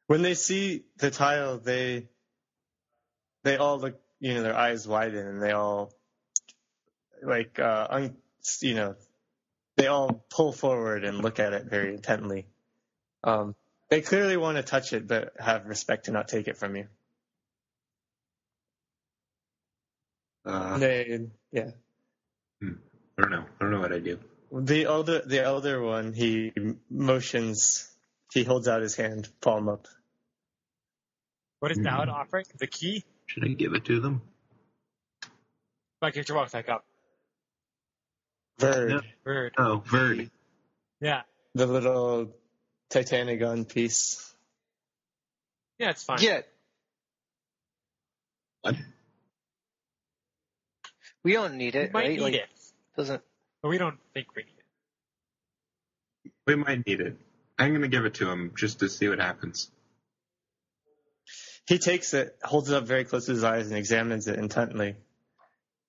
When 0.08 0.22
they 0.22 0.34
see 0.34 0.84
the 0.98 1.12
tile, 1.12 1.58
they 1.58 2.08
they 3.44 3.58
all 3.58 3.80
look, 3.80 4.00
you 4.20 4.34
know, 4.36 4.44
their 4.44 4.56
eyes 4.56 4.88
widen 4.88 5.28
and 5.28 5.42
they 5.42 5.52
all 5.52 5.92
like, 7.22 7.60
uh, 7.60 7.88
un, 7.90 8.18
you 8.62 8.76
know, 8.76 8.96
they 9.78 9.88
all 9.88 10.26
pull 10.30 10.52
forward 10.52 11.04
and 11.04 11.22
look 11.22 11.40
at 11.40 11.54
it 11.54 11.66
very 11.66 11.94
intently. 11.94 12.48
Um, 13.24 13.56
they 13.94 14.02
clearly 14.02 14.38
want 14.38 14.58
to 14.58 14.64
touch 14.64 14.92
it, 14.92 15.08
but 15.08 15.34
have 15.40 15.68
respect 15.68 16.06
to 16.06 16.12
not 16.12 16.28
take 16.28 16.48
it 16.48 16.58
from 16.58 16.76
you. 16.76 16.88
Uh, 20.46 20.78
They, 20.80 21.28
yeah. 21.52 21.70
I 22.64 23.22
don't 23.22 23.30
know. 23.32 23.46
I 23.60 23.64
don't 23.64 23.70
know 23.72 23.80
what 23.80 23.94
I 23.94 24.00
do. 24.00 24.18
The 24.52 24.86
elder, 24.86 25.22
the 25.24 25.44
elder 25.44 25.80
one, 25.80 26.12
he 26.14 26.52
motions. 26.90 27.88
He 28.34 28.44
holds 28.44 28.68
out 28.68 28.82
his 28.82 28.96
hand, 28.96 29.30
palm 29.42 29.70
up. 29.70 29.88
What 31.60 31.72
is 31.72 31.78
Hmm. 31.78 31.84
Dowd 31.84 32.10
offering? 32.10 32.46
The 32.58 32.66
key? 32.68 33.06
Should 33.28 33.46
I 33.46 33.50
give 33.50 33.74
it 33.74 33.86
to 33.86 34.00
them? 34.00 34.24
My 36.02 36.10
character 36.10 36.34
walks 36.34 36.52
back 36.52 36.68
up. 36.68 36.84
Bird, 38.58 38.90
Yeah. 38.92 39.00
Bird. 39.24 39.54
Oh, 39.60 39.78
Bird. 39.78 40.32
Yeah. 41.00 41.22
the 41.56 41.68
little 41.68 42.36
Titanigon 42.94 43.68
piece. 43.68 44.34
Yeah, 45.80 45.90
it's 45.90 46.04
fine. 46.04 46.20
Yeah. 46.22 46.42
What? 48.62 48.76
We 51.24 51.34
don't 51.34 51.56
need 51.56 51.74
We 51.74 51.82
it, 51.82 51.94
might 51.94 52.00
right? 52.02 52.10
need 52.12 52.20
like, 52.22 52.34
it, 52.36 52.50
doesn't. 52.96 53.22
but 53.62 53.70
we 53.70 53.78
don't 53.78 53.98
think 54.14 54.28
we 54.36 54.44
need 54.44 54.50
it. 56.26 56.32
We 56.46 56.56
might 56.56 56.86
need 56.86 57.02
it. 57.02 57.18
I'm 57.58 57.74
gonna 57.74 57.88
give 57.88 58.06
it 58.06 58.16
to 58.16 58.30
him 58.30 58.52
just 58.56 58.80
to 58.80 58.90
see 58.90 59.08
what 59.10 59.20
happens. 59.20 59.72
He 61.66 61.78
takes 61.78 62.14
it, 62.14 62.38
holds 62.44 62.70
it 62.70 62.76
up 62.76 62.84
very 62.84 63.06
close 63.06 63.26
to 63.28 63.32
his 63.32 63.44
eyes, 63.44 63.68
and 63.68 63.78
examines 63.78 64.28
it 64.28 64.38
intently. 64.38 64.96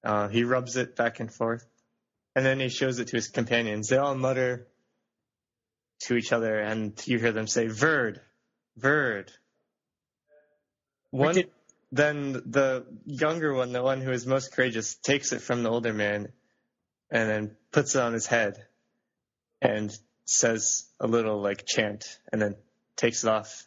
Uh, 0.05 0.29
he 0.29 0.45
rubs 0.45 0.77
it 0.77 0.95
back 0.95 1.19
and 1.21 1.33
forth, 1.33 1.67
and 2.37 2.47
then 2.47 2.61
he 2.61 2.69
shows 2.69 2.99
it 3.01 3.09
to 3.09 3.17
his 3.17 3.29
companions. 3.29 3.89
They 3.89 3.97
all 3.97 4.15
mutter 4.15 4.69
to 6.05 6.17
each 6.17 6.33
other, 6.33 6.59
and 6.59 7.01
you 7.07 7.19
hear 7.19 7.33
them 7.33 7.47
say, 7.47 7.67
"Verd, 7.67 8.21
Verd." 8.77 9.31
One, 11.11 11.45
then 11.93 12.33
the 12.33 12.87
younger 13.05 13.55
one, 13.55 13.73
the 13.73 13.83
one 13.83 14.01
who 14.01 14.11
is 14.11 14.27
most 14.27 14.53
courageous, 14.53 14.97
takes 14.97 15.33
it 15.33 15.41
from 15.41 15.63
the 15.63 15.71
older 15.71 15.93
man, 15.93 16.33
and 17.11 17.29
then 17.29 17.57
puts 17.71 17.95
it 17.95 18.01
on 18.03 18.13
his 18.13 18.27
head, 18.27 18.67
and 19.63 19.97
says 20.25 20.87
a 20.99 21.07
little 21.07 21.41
like 21.41 21.65
chant, 21.67 22.19
and 22.33 22.43
then 22.43 22.57
takes 22.97 23.25
it 23.25 23.31
off, 23.31 23.65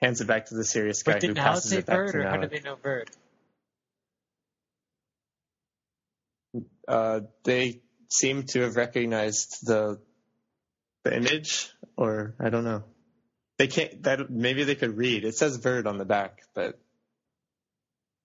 hands 0.00 0.20
it 0.20 0.26
back 0.26 0.46
to 0.46 0.54
the 0.54 0.64
serious 0.64 1.02
guy 1.02 1.18
who 1.20 1.34
passes 1.34 1.72
it 1.72 1.86
back 1.86 1.96
bird, 1.96 2.12
to 2.12 2.18
or 2.18 2.28
how 2.28 2.36
did 2.36 2.50
they 2.50 2.60
know 2.60 2.76
bird? 2.76 3.10
uh, 6.88 7.20
they 7.44 7.80
seem 8.08 8.44
to 8.44 8.60
have 8.60 8.76
recognized 8.76 9.66
the 9.66 10.00
the 11.06 11.16
image, 11.16 11.70
or 11.96 12.34
I 12.40 12.50
don't 12.50 12.64
know. 12.64 12.82
They 13.58 13.68
can't. 13.68 14.02
That 14.02 14.28
maybe 14.28 14.64
they 14.64 14.74
could 14.74 14.96
read. 14.96 15.24
It 15.24 15.36
says 15.36 15.56
"bird" 15.58 15.86
on 15.86 15.98
the 15.98 16.04
back, 16.04 16.42
but 16.54 16.78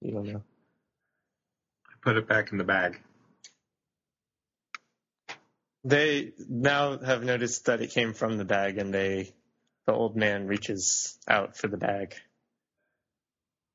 you 0.02 0.12
don't 0.12 0.26
know. 0.26 0.44
I 1.88 1.94
put 2.02 2.18
it 2.18 2.28
back 2.28 2.52
in 2.52 2.58
the 2.58 2.64
bag. 2.64 3.00
They 5.84 6.34
now 6.50 6.98
have 6.98 7.24
noticed 7.24 7.66
that 7.66 7.82
it 7.82 7.92
came 7.92 8.14
from 8.14 8.38
the 8.38 8.46
bag, 8.46 8.78
and 8.78 8.94
they, 8.94 9.34
the 9.88 9.94
old 9.94 10.16
man 10.16 10.48
reaches 10.48 11.18
out 11.28 11.58
for 11.58 11.68
the 11.68 11.78
bag. 11.78 12.16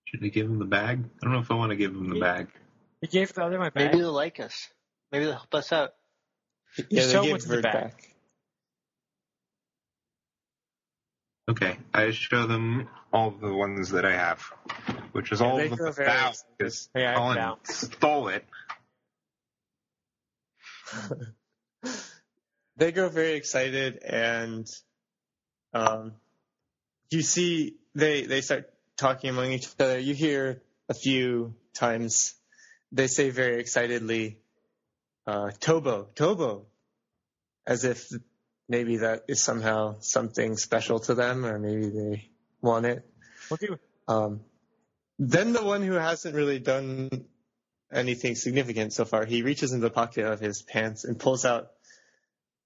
Should 0.05 0.23
I 0.23 0.29
give 0.29 0.47
him 0.47 0.59
the 0.59 0.67
bag? 0.67 1.05
I 1.21 1.25
don't 1.25 1.33
know 1.33 1.41
if 1.41 1.51
I 1.51 1.55
want 1.55 1.71
to 1.71 1.77
give 1.77 1.91
him 1.91 2.09
the 2.09 2.21
bag. 2.21 2.49
He 3.01 3.09
gave 3.09 3.33
the 3.33 3.43
other 3.43 3.59
my 3.59 3.71
bag. 3.71 3.87
Maybe 3.87 3.99
they'll 3.99 4.13
like 4.13 4.39
us. 4.41 4.69
Maybe 5.11 5.25
they'll 5.25 5.35
help 5.35 5.55
us 5.55 5.73
out. 5.73 5.95
Yeah, 6.91 7.07
they 7.07 7.13
him 7.13 7.23
gave 7.23 7.33
what's 7.33 7.45
in 7.45 7.51
the 7.51 7.57
Bird 7.57 7.63
back. 7.65 8.16
Okay, 11.49 11.79
I 11.95 12.11
show 12.11 12.47
them 12.47 12.89
all 13.13 13.31
the 13.31 13.55
ones 13.55 13.91
that 13.91 14.05
I 14.05 14.13
have, 14.13 14.41
which 15.13 15.31
is 15.33 15.41
all 15.41 15.57
they 15.57 15.69
of 15.71 15.79
them 15.79 15.89
about 15.89 16.37
because 16.59 16.89
Yeah, 16.95 17.15
Colin 17.15 17.37
down. 17.37 17.59
stole 17.65 18.29
it. 18.29 18.45
they 22.77 22.93
grow 22.93 23.09
very 23.09 23.35
excited 23.35 24.03
and 24.03 24.69
Um, 25.73 26.15
you 27.11 27.23
see, 27.23 27.77
they 27.95 28.23
they 28.27 28.41
start 28.41 28.73
talking 28.97 29.31
among 29.31 29.53
each 29.53 29.69
other. 29.79 29.99
You 29.99 30.15
hear 30.15 30.63
a 30.89 30.95
few 30.95 31.55
times 31.75 32.35
they 32.93 33.09
say 33.09 33.31
very 33.31 33.61
excitedly, 33.61 34.39
uh, 35.27 35.51
"Tobo, 35.61 36.09
Tobo," 36.15 36.65
as 37.67 37.85
if 37.85 38.11
maybe 38.69 38.99
that 38.99 39.25
is 39.29 39.43
somehow 39.43 39.97
something 40.01 40.57
special 40.57 40.99
to 41.01 41.15
them, 41.15 41.45
or 41.45 41.59
maybe 41.59 41.89
they 41.89 42.31
want 42.61 42.87
it. 42.87 43.09
Um, 44.09 44.41
then 45.19 45.53
the 45.53 45.65
one 45.65 45.83
who 45.83 45.95
hasn't 45.95 46.35
really 46.35 46.59
done 46.59 47.27
anything 47.93 48.35
significant 48.35 48.93
so 48.93 49.05
far, 49.05 49.25
he 49.25 49.43
reaches 49.43 49.73
into 49.73 49.87
the 49.87 49.91
pocket 49.91 50.27
of 50.27 50.41
his 50.41 50.63
pants 50.63 51.05
and 51.05 51.19
pulls 51.19 51.45
out 51.45 51.71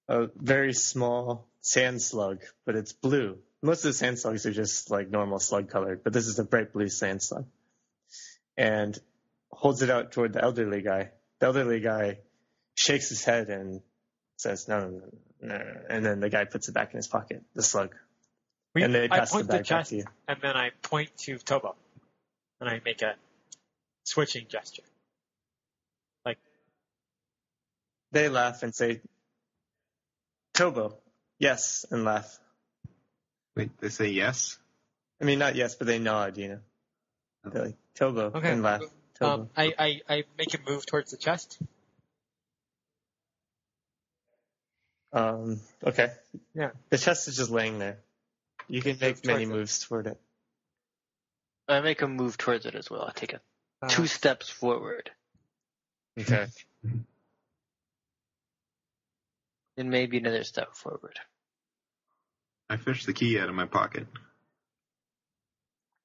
a 0.08 0.28
very 0.36 0.72
small 0.72 1.46
sand 1.60 2.02
slug, 2.02 2.40
but 2.64 2.74
it's 2.74 2.92
blue. 2.92 3.38
Most 3.62 3.84
of 3.84 3.90
the 3.90 3.94
sand 3.94 4.18
slugs 4.18 4.46
are 4.46 4.52
just 4.52 4.90
like 4.90 5.10
normal 5.10 5.38
slug 5.38 5.70
colored, 5.70 6.02
but 6.02 6.12
this 6.12 6.26
is 6.26 6.38
a 6.38 6.44
bright 6.44 6.72
blue 6.72 6.88
sand 6.88 7.22
slug. 7.22 7.46
And 8.56 8.98
holds 9.52 9.82
it 9.82 9.90
out 9.90 10.12
toward 10.12 10.32
the 10.32 10.42
elderly 10.42 10.82
guy. 10.82 11.10
The 11.38 11.46
elderly 11.46 11.80
guy 11.80 12.18
shakes 12.74 13.08
his 13.08 13.24
head 13.24 13.48
and 13.48 13.82
says, 14.36 14.68
no, 14.68 14.80
no, 14.80 14.88
no, 14.88 14.96
no. 14.98 15.29
And 15.42 16.04
then 16.04 16.20
the 16.20 16.28
guy 16.28 16.44
puts 16.44 16.68
it 16.68 16.72
back 16.72 16.92
in 16.92 16.96
his 16.96 17.08
pocket, 17.08 17.42
the 17.54 17.62
slug. 17.62 17.94
We, 18.74 18.82
and 18.82 18.94
they 18.94 19.08
pass 19.08 19.30
the 19.30 19.34
point 19.36 19.46
the 19.48 19.56
bag 19.58 19.68
back 19.68 19.86
to 19.86 19.96
you. 19.96 20.04
and 20.28 20.38
then 20.40 20.56
I 20.56 20.70
point 20.82 21.16
to 21.20 21.36
Tobo, 21.38 21.74
and 22.60 22.68
I 22.68 22.80
make 22.84 23.02
a 23.02 23.14
switching 24.04 24.46
gesture. 24.48 24.82
Like. 26.24 26.38
They 28.12 28.28
laugh 28.28 28.62
and 28.62 28.74
say, 28.74 29.00
Tobo, 30.54 30.94
yes, 31.38 31.84
and 31.90 32.04
laugh. 32.04 32.38
Wait, 33.56 33.70
they 33.80 33.88
say 33.88 34.08
yes? 34.08 34.58
I 35.20 35.24
mean, 35.24 35.38
not 35.38 35.56
yes, 35.56 35.74
but 35.74 35.86
they 35.86 35.98
nod, 35.98 36.36
you 36.36 36.48
know. 36.48 36.58
They're 37.44 37.64
like, 37.64 37.76
Tobo, 37.98 38.34
Okay. 38.34 38.52
and 38.52 38.62
laugh. 38.62 38.82
Tobo. 39.18 39.32
Um, 39.32 39.50
I, 39.56 39.74
I, 39.78 40.00
I 40.08 40.24
make 40.38 40.54
a 40.54 40.58
move 40.70 40.86
towards 40.86 41.10
the 41.10 41.16
chest. 41.16 41.58
Um, 45.12 45.60
okay. 45.84 46.12
Yeah. 46.54 46.70
The 46.90 46.98
chest 46.98 47.28
is 47.28 47.36
just 47.36 47.50
laying 47.50 47.78
there. 47.78 47.98
You 48.68 48.80
can 48.82 48.96
make 49.00 49.24
many 49.26 49.44
towards 49.44 49.50
it. 49.50 49.58
moves 49.58 49.78
toward 49.80 50.06
it. 50.06 50.20
I 51.68 51.80
make 51.80 52.02
a 52.02 52.08
move 52.08 52.36
towards 52.38 52.66
it 52.66 52.74
as 52.74 52.90
well. 52.90 53.02
I 53.02 53.12
take 53.12 53.32
a 53.32 53.40
Uh, 53.82 53.88
two 53.88 54.06
steps 54.06 54.50
forward 54.50 55.10
Okay. 56.18 56.46
and 59.76 59.90
maybe 59.90 60.18
another 60.18 60.44
step 60.44 60.74
forward. 60.74 61.18
I 62.68 62.76
fished 62.76 63.06
the 63.06 63.12
key 63.12 63.38
out 63.38 63.48
of 63.48 63.54
my 63.54 63.66
pocket. 63.66 64.06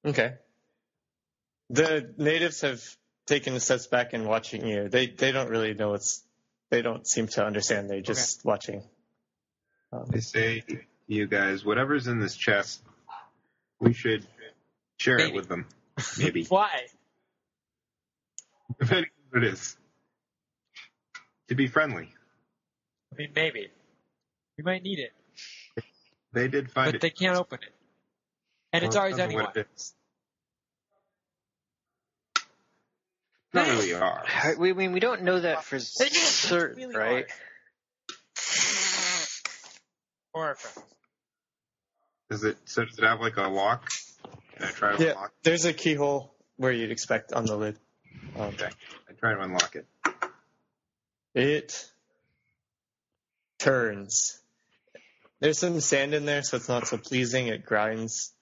Okay. 0.04 0.34
The 1.70 2.14
natives 2.16 2.60
have 2.62 2.82
taken 3.26 3.54
the 3.54 3.60
steps 3.60 3.86
back 3.88 4.12
and 4.12 4.26
watching 4.26 4.66
you. 4.66 4.88
They 4.88 5.06
they 5.08 5.32
don't 5.32 5.50
really 5.50 5.74
know 5.74 5.90
what's. 5.90 6.22
They 6.70 6.82
don't 6.82 7.06
seem 7.06 7.26
to 7.28 7.44
understand. 7.44 7.90
They're 7.90 8.00
just 8.00 8.44
watching. 8.44 8.82
Um, 9.92 10.04
They 10.08 10.20
say 10.20 10.60
to 10.68 10.78
you 11.06 11.26
guys, 11.26 11.64
whatever's 11.64 12.06
in 12.06 12.18
this 12.20 12.34
chest, 12.36 12.82
we 13.80 13.92
should 13.92 14.26
share 14.98 15.18
it 15.18 15.34
with 15.34 15.48
them. 15.48 15.66
Maybe. 16.18 16.44
Why? 16.48 16.70
Depending 18.80 19.10
on 19.34 19.40
what 19.40 19.44
it 19.44 19.52
is. 19.52 19.76
To 21.48 21.54
be 21.54 21.68
friendly. 21.68 22.08
I 23.12 23.16
mean, 23.16 23.30
maybe. 23.34 23.68
We 24.58 24.64
might 24.64 24.82
need 24.82 24.98
it, 24.98 25.12
They 26.32 26.48
did 26.48 26.70
find 26.70 26.86
but 26.86 26.94
it. 26.96 26.98
But 26.98 27.00
they 27.02 27.10
can't 27.10 27.36
open 27.36 27.58
it. 27.62 27.72
And 28.72 28.84
it's 28.84 28.96
Well, 28.96 29.04
ours 29.04 29.18
anyway. 29.18 29.44
what 29.44 29.56
it 29.56 29.66
is. 29.76 29.94
Not 33.52 33.68
really 33.68 33.94
ours. 33.94 34.26
We, 34.58 34.72
we, 34.72 34.88
we 34.88 35.00
don't 35.00 35.22
know 35.22 35.40
that 35.40 35.62
for 35.64 35.78
They 35.78 35.84
can't- 36.06 36.12
it's 36.16 36.20
certain, 36.20 36.76
really 36.78 36.96
right? 36.96 37.24
Or 37.24 37.28
our 40.40 40.54
friends. 40.54 40.88
Does 42.30 42.44
it? 42.44 42.56
So 42.64 42.84
does 42.84 42.98
it 42.98 43.04
have 43.04 43.20
like 43.20 43.36
a 43.36 43.42
lock? 43.48 43.90
Can 44.56 44.66
I 44.66 44.70
try 44.70 44.96
to 44.96 45.04
yeah. 45.04 45.10
unlock? 45.10 45.32
There's 45.42 45.64
a 45.64 45.72
keyhole 45.72 46.34
where 46.56 46.72
you'd 46.72 46.90
expect 46.90 47.32
on 47.32 47.46
the 47.46 47.56
lid. 47.56 47.78
Um, 48.36 48.48
Okay. 48.48 48.68
I 49.08 49.12
try 49.18 49.34
to 49.34 49.40
unlock 49.40 49.76
it. 49.76 49.86
It 51.34 51.90
turns. 53.58 54.40
There's 55.40 55.58
some 55.58 55.80
sand 55.80 56.14
in 56.14 56.24
there, 56.24 56.42
so 56.42 56.56
it's 56.56 56.68
not 56.68 56.86
so 56.86 56.96
pleasing. 56.96 57.48
It 57.48 57.64
grinds. 57.64 58.32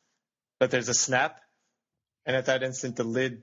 But 0.61 0.71
there's 0.71 0.89
a 0.89 0.95
snap, 0.95 1.41
and 2.25 2.37
at 2.37 2.47
that 2.47 2.63
instant, 2.63 2.97
the 2.97 3.05
lid 3.05 3.43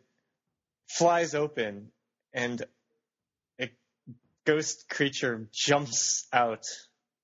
flies 0.87 1.35
open, 1.35 1.91
and 2.33 2.63
a 3.59 3.69
ghost 4.45 4.87
creature 4.89 5.47
jumps 5.51 6.27
out 6.31 6.65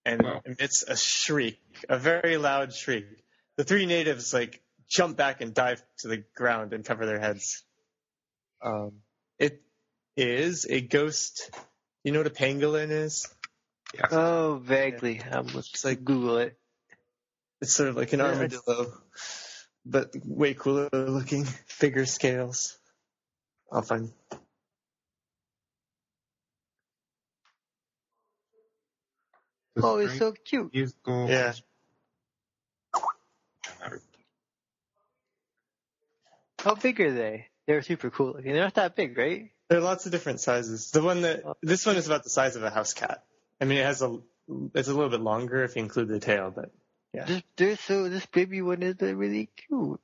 and 0.08 0.24
Wow. 0.24 0.41
emits 0.46 0.84
a 0.84 0.96
shriek, 0.96 1.60
a 1.89 1.98
very 1.98 2.38
loud 2.38 2.74
shriek. 2.74 3.06
The 3.58 3.63
three 3.63 3.86
natives 3.86 4.34
like 4.34 4.62
jump 4.88 5.17
back 5.17 5.41
and 5.41 5.54
dive 5.54 5.84
to 6.00 6.08
the 6.08 6.24
ground 6.36 6.74
and 6.74 6.86
cover 6.86 7.06
their 7.06 7.20
heads. 7.20 7.63
Um, 8.62 9.02
it 9.38 9.62
is 10.15 10.65
a 10.70 10.80
ghost. 10.82 11.52
You 12.04 12.13
know 12.13 12.20
what 12.20 12.28
a 12.28 12.32
pangolin 12.32 12.89
is? 12.89 13.28
Oh, 14.12 14.62
vaguely. 14.63 15.22
Um, 15.22 15.48
let's 15.48 15.70
It's 15.74 15.86
like- 15.86 16.04
Google 16.04 16.38
it. 16.38 16.58
It's 17.62 17.74
sort 17.74 17.89
of 17.89 17.96
like 17.98 18.13
an 18.13 18.22
armadillo, 18.22 18.93
but 19.86 20.13
way 20.24 20.54
cooler 20.54 20.89
looking, 20.93 21.46
bigger 21.82 22.06
scales. 22.06 22.78
I'll 23.72 23.82
find. 23.82 24.13
Oh, 29.82 29.98
it's 29.98 30.18
so 30.18 30.32
cute. 30.32 30.74
musical. 30.74 31.30
Yeah. 31.30 31.54
How 36.60 36.76
big 36.76 37.00
are 37.00 37.13
they? 37.13 37.48
They're 37.66 37.82
super 37.82 38.10
cool 38.10 38.34
looking. 38.34 38.54
They're 38.54 38.63
not 38.63 38.76
that 38.76 38.96
big, 38.96 39.18
right? 39.18 39.52
There 39.70 39.80
are 39.80 39.82
lots 39.82 40.06
of 40.06 40.12
different 40.12 40.40
sizes. 40.40 40.92
The 40.92 41.04
one 41.04 41.22
that 41.22 41.44
this 41.62 41.86
one 41.86 41.98
is 41.98 42.08
about 42.08 42.24
the 42.24 42.30
size 42.30 42.56
of 42.56 42.63
a 42.63 42.70
house 42.70 42.94
cat. 42.94 43.24
I 43.62 43.66
mean, 43.66 43.78
it 43.78 43.86
has 43.86 44.02
a 44.02 44.20
it's 44.74 44.88
a 44.88 44.94
little 44.94 45.10
bit 45.10 45.22
longer 45.22 45.63
if 45.63 45.76
you 45.76 45.84
include 45.84 46.08
the 46.08 46.20
tail, 46.20 46.52
but 46.56 46.72
This, 47.13 47.42
they're 47.58 47.78
so, 47.78 48.10
this 48.10 48.26
baby 48.28 48.62
one 48.62 48.84
is 48.84 48.96
really 49.02 49.50
cute. 49.56 50.00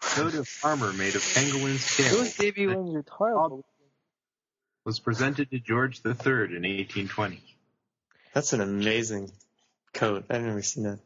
Coat 0.00 0.34
of 0.34 0.48
armor 0.62 0.92
made 0.92 1.14
of 1.14 1.22
pangolin 1.22 1.78
skin. 1.78 2.12
Those 2.12 2.36
baby 2.36 2.66
ones 2.66 2.94
are 2.94 3.04
horrible. 3.10 3.64
was 4.84 5.00
presented 5.00 5.50
to 5.50 5.58
George 5.58 6.00
III 6.04 6.12
in 6.12 6.62
1820. 6.62 7.42
That's 8.36 8.52
an 8.52 8.60
amazing 8.60 9.32
coat. 9.94 10.26
I've 10.28 10.42
never 10.42 10.60
seen 10.60 10.84
that. 10.84 10.98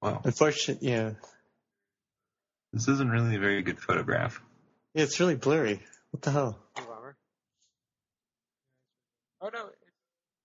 Wow. 0.00 0.22
Unfortunately, 0.24 0.88
yeah, 0.88 1.10
This 2.72 2.88
isn't 2.88 3.10
really 3.10 3.36
a 3.36 3.38
very 3.38 3.60
good 3.60 3.78
photograph. 3.78 4.40
yeah, 4.94 5.02
it's 5.02 5.20
really 5.20 5.34
blurry. 5.34 5.82
What 6.12 6.22
the 6.22 6.30
hell? 6.30 6.58
Oh, 6.78 7.12
oh 9.42 9.50
no, 9.52 9.66
it, 9.66 9.74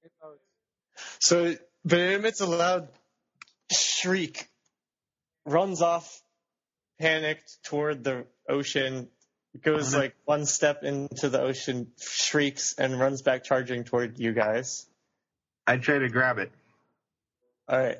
it. 0.04 0.12
Oh, 0.22 0.34
so, 1.22 1.56
but 1.86 2.00
it 2.00 2.20
emits 2.20 2.42
a 2.42 2.46
loud 2.46 2.90
shriek, 3.72 4.50
runs 5.46 5.82
off, 5.82 6.22
panicked 7.00 7.58
toward 7.64 8.04
the 8.04 8.26
ocean, 8.50 9.08
goes 9.60 9.94
Oh, 9.94 9.98
like 10.00 10.16
one 10.26 10.46
step 10.46 10.84
into 10.84 11.30
the 11.30 11.42
ocean, 11.42 11.92
shrieks, 12.00 12.74
and 12.78 13.00
runs 13.00 13.22
back 13.22 13.44
charging 13.44 13.84
toward 13.84 14.18
you 14.20 14.32
guys. 14.34 14.86
I 15.68 15.78
try 15.78 16.00
to 16.00 16.10
grab 16.10 16.38
it. 16.38 16.52
All 17.68 17.78
right, 17.78 17.98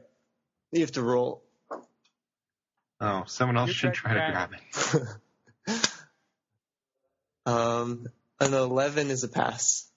you 0.72 0.82
have 0.82 0.92
to 0.94 1.02
roll. 1.04 1.44
Oh, 3.00 3.24
someone 3.26 3.58
else 3.58 3.70
You 3.70 3.74
should 3.74 3.94
try 3.94 4.14
try 4.14 4.22
to 4.22 4.28
to 4.28 4.32
grab 4.32 4.50
grab 4.94 5.08
it. 5.68 5.88
um, 7.46 8.08
an 8.40 8.54
eleven 8.54 9.10
is 9.10 9.24
a 9.24 9.28
pass. 9.30 9.90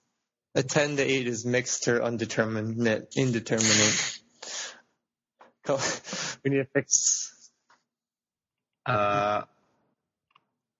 A 0.55 0.63
ten 0.63 0.97
to 0.97 1.03
eight 1.03 1.27
is 1.27 1.45
mixed 1.45 1.87
or 1.87 2.01
undeterminate, 2.01 3.13
indeterminate. 3.15 4.19
Go- 5.65 5.79
we 6.43 6.51
need 6.51 6.57
to 6.57 6.67
fix. 6.73 7.31
Uh, 8.85 9.41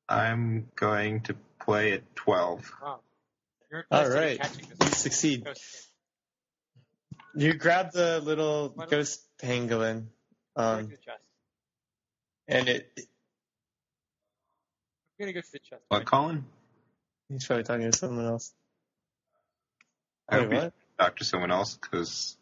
I'm 0.08 0.70
going 0.76 1.22
to 1.22 1.36
play 1.60 1.94
at 1.94 2.16
12. 2.16 2.72
Wow. 2.82 3.00
You're 3.72 3.86
All 3.92 4.00
interested 4.06 4.18
in 4.18 4.24
right, 4.30 4.40
catching 4.40 4.66
you 4.82 4.88
succeed. 4.90 5.48
You 7.36 7.54
grab 7.56 7.92
the 7.92 8.22
little 8.22 8.70
Why 8.76 8.84
don't- 8.86 8.92
ghost 8.92 9.22
pangolin, 9.42 10.06
um, 10.56 10.84
to 10.86 10.92
the 10.92 10.98
chest. 10.98 11.20
and 12.48 12.70
it. 12.70 12.92
I'm 12.98 13.04
gonna 15.20 15.34
go 15.34 15.42
to 15.42 15.52
the 15.52 15.60
chest. 15.60 15.82
What, 15.90 16.06
Colin? 16.06 16.46
He's 17.30 17.46
probably 17.46 17.64
talking 17.64 17.92
to 17.92 17.98
someone 17.98 18.26
else. 18.26 18.54
I 20.30 20.38
Wait, 20.38 20.44
hope 20.44 20.52
you 20.54 20.58
what? 20.60 20.74
talk 21.00 21.16
to 21.18 21.26
someone 21.26 21.52
else 21.52 21.76
because 21.82 22.38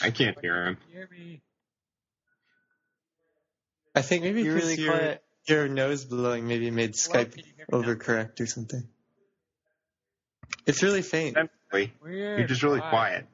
I 0.00 0.10
can't 0.10 0.38
hear 0.40 0.66
him. 0.66 0.76
Hear 0.92 1.08
me? 1.10 1.40
I 3.94 4.02
think 4.02 4.22
maybe 4.22 4.42
You're 4.42 4.54
because 4.54 4.68
really 4.70 4.82
your, 4.82 4.92
quiet. 4.92 5.24
Your 5.46 5.68
nose 5.68 6.04
blowing 6.04 6.46
maybe 6.46 6.70
made 6.70 6.94
Hello, 6.96 7.24
Skype 7.24 7.32
can 7.32 7.44
you 7.44 7.52
now? 7.70 7.78
overcorrect 7.78 8.40
or 8.40 8.46
something. 8.46 8.86
It's 10.66 10.82
really 10.82 11.02
faint. 11.02 11.36
Weird. 11.72 11.90
You're 12.38 12.46
just 12.46 12.62
really 12.62 12.80
Why? 12.80 12.90
quiet. 12.90 13.26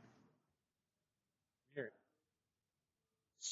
Weird. 1.77 1.91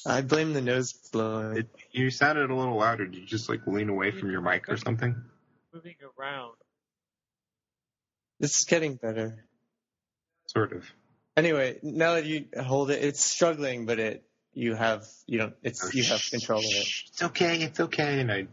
I 0.05 0.21
blame 0.21 0.53
the 0.53 0.61
nose 0.61 0.93
blowing. 1.11 1.57
It, 1.57 1.69
you 1.91 2.09
sounded 2.09 2.49
a 2.49 2.55
little 2.55 2.77
louder. 2.77 3.05
Did 3.05 3.19
you 3.19 3.25
just 3.25 3.49
like 3.49 3.67
lean 3.67 3.89
away 3.89 4.11
from 4.11 4.31
your 4.31 4.41
mic 4.41 4.69
or 4.69 4.77
something? 4.77 5.15
Moving 5.73 5.95
around. 6.17 6.53
This 8.39 8.55
is 8.57 8.63
getting 8.65 8.95
better. 8.95 9.45
Sort 10.47 10.71
of. 10.71 10.85
Anyway, 11.35 11.79
now 11.83 12.13
that 12.13 12.25
you 12.25 12.45
hold 12.59 12.89
it, 12.89 13.03
it's 13.03 13.23
struggling, 13.23 13.85
but 13.85 13.99
it 13.99 14.23
you 14.53 14.73
have 14.73 15.05
you 15.25 15.39
don't 15.39 15.53
it's 15.63 15.93
you 15.93 16.03
have 16.03 16.21
control 16.29 16.59
of 16.59 16.65
it. 16.65 16.87
It's 17.07 17.23
okay. 17.23 17.61
It's 17.61 17.79
okay. 17.79 18.19
And 18.19 18.31
I, 18.31 18.47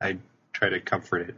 I 0.00 0.18
try 0.52 0.70
to 0.70 0.80
comfort 0.80 1.30
it. 1.30 1.34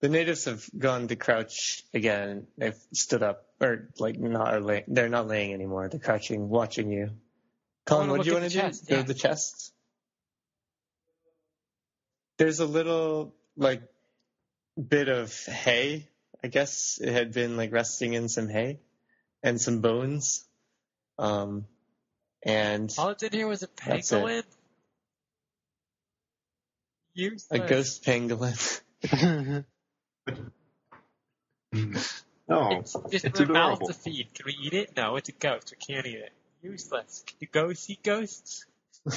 The 0.00 0.08
natives 0.08 0.44
have 0.44 0.64
gone 0.76 1.08
to 1.08 1.16
crouch 1.16 1.82
again. 1.94 2.46
They've 2.58 2.78
stood 2.92 3.22
up, 3.22 3.46
or 3.60 3.88
like 3.98 4.18
not, 4.18 4.54
or 4.54 4.60
lay, 4.60 4.84
they're 4.86 5.08
not 5.08 5.26
laying 5.26 5.54
anymore. 5.54 5.88
They're 5.88 5.98
crouching, 5.98 6.48
watching 6.48 6.90
you. 6.90 7.10
Colin, 7.86 8.10
what 8.10 8.22
do 8.22 8.28
you 8.28 8.34
want 8.34 8.44
to 8.44 8.50
do? 8.50 8.60
chest, 8.60 8.88
Go 8.88 8.96
yeah. 8.96 9.02
to 9.02 9.08
the 9.08 9.14
chest. 9.14 9.72
There's 12.38 12.60
a 12.60 12.66
little 12.66 13.34
like 13.56 13.82
bit 14.76 15.08
of 15.08 15.34
hay. 15.46 16.08
I 16.44 16.48
guess 16.48 16.98
it 17.02 17.12
had 17.12 17.32
been 17.32 17.56
like 17.56 17.72
resting 17.72 18.12
in 18.12 18.28
some 18.28 18.48
hay 18.48 18.80
and 19.42 19.60
some 19.60 19.80
bones. 19.80 20.45
Um, 21.18 21.66
and 22.42 22.94
All 22.98 23.10
it's 23.10 23.22
in 23.22 23.32
here 23.32 23.46
was 23.46 23.62
a 23.62 23.68
That's 23.86 24.12
it. 24.12 24.18
pangolin. 24.18 24.42
Useless. 27.14 27.46
a 27.50 27.58
ghost 27.66 28.04
pangolin. 28.04 28.84
No, 32.48 32.70
It's 32.70 32.92
just 33.10 33.24
it's 33.24 33.40
for 33.40 33.46
mouth 33.46 33.80
to 33.86 33.92
feed. 33.92 34.32
Can 34.32 34.46
we 34.46 34.56
eat 34.62 34.72
it? 34.72 34.96
No, 34.96 35.16
it's 35.16 35.28
a 35.28 35.32
ghost. 35.32 35.74
We 35.76 35.94
can't 35.94 36.06
eat 36.06 36.18
it. 36.18 36.32
Useless. 36.62 37.24
Can 37.26 37.36
you 37.40 37.48
go 37.50 37.72
see 37.72 37.98
ghosts? 38.02 38.64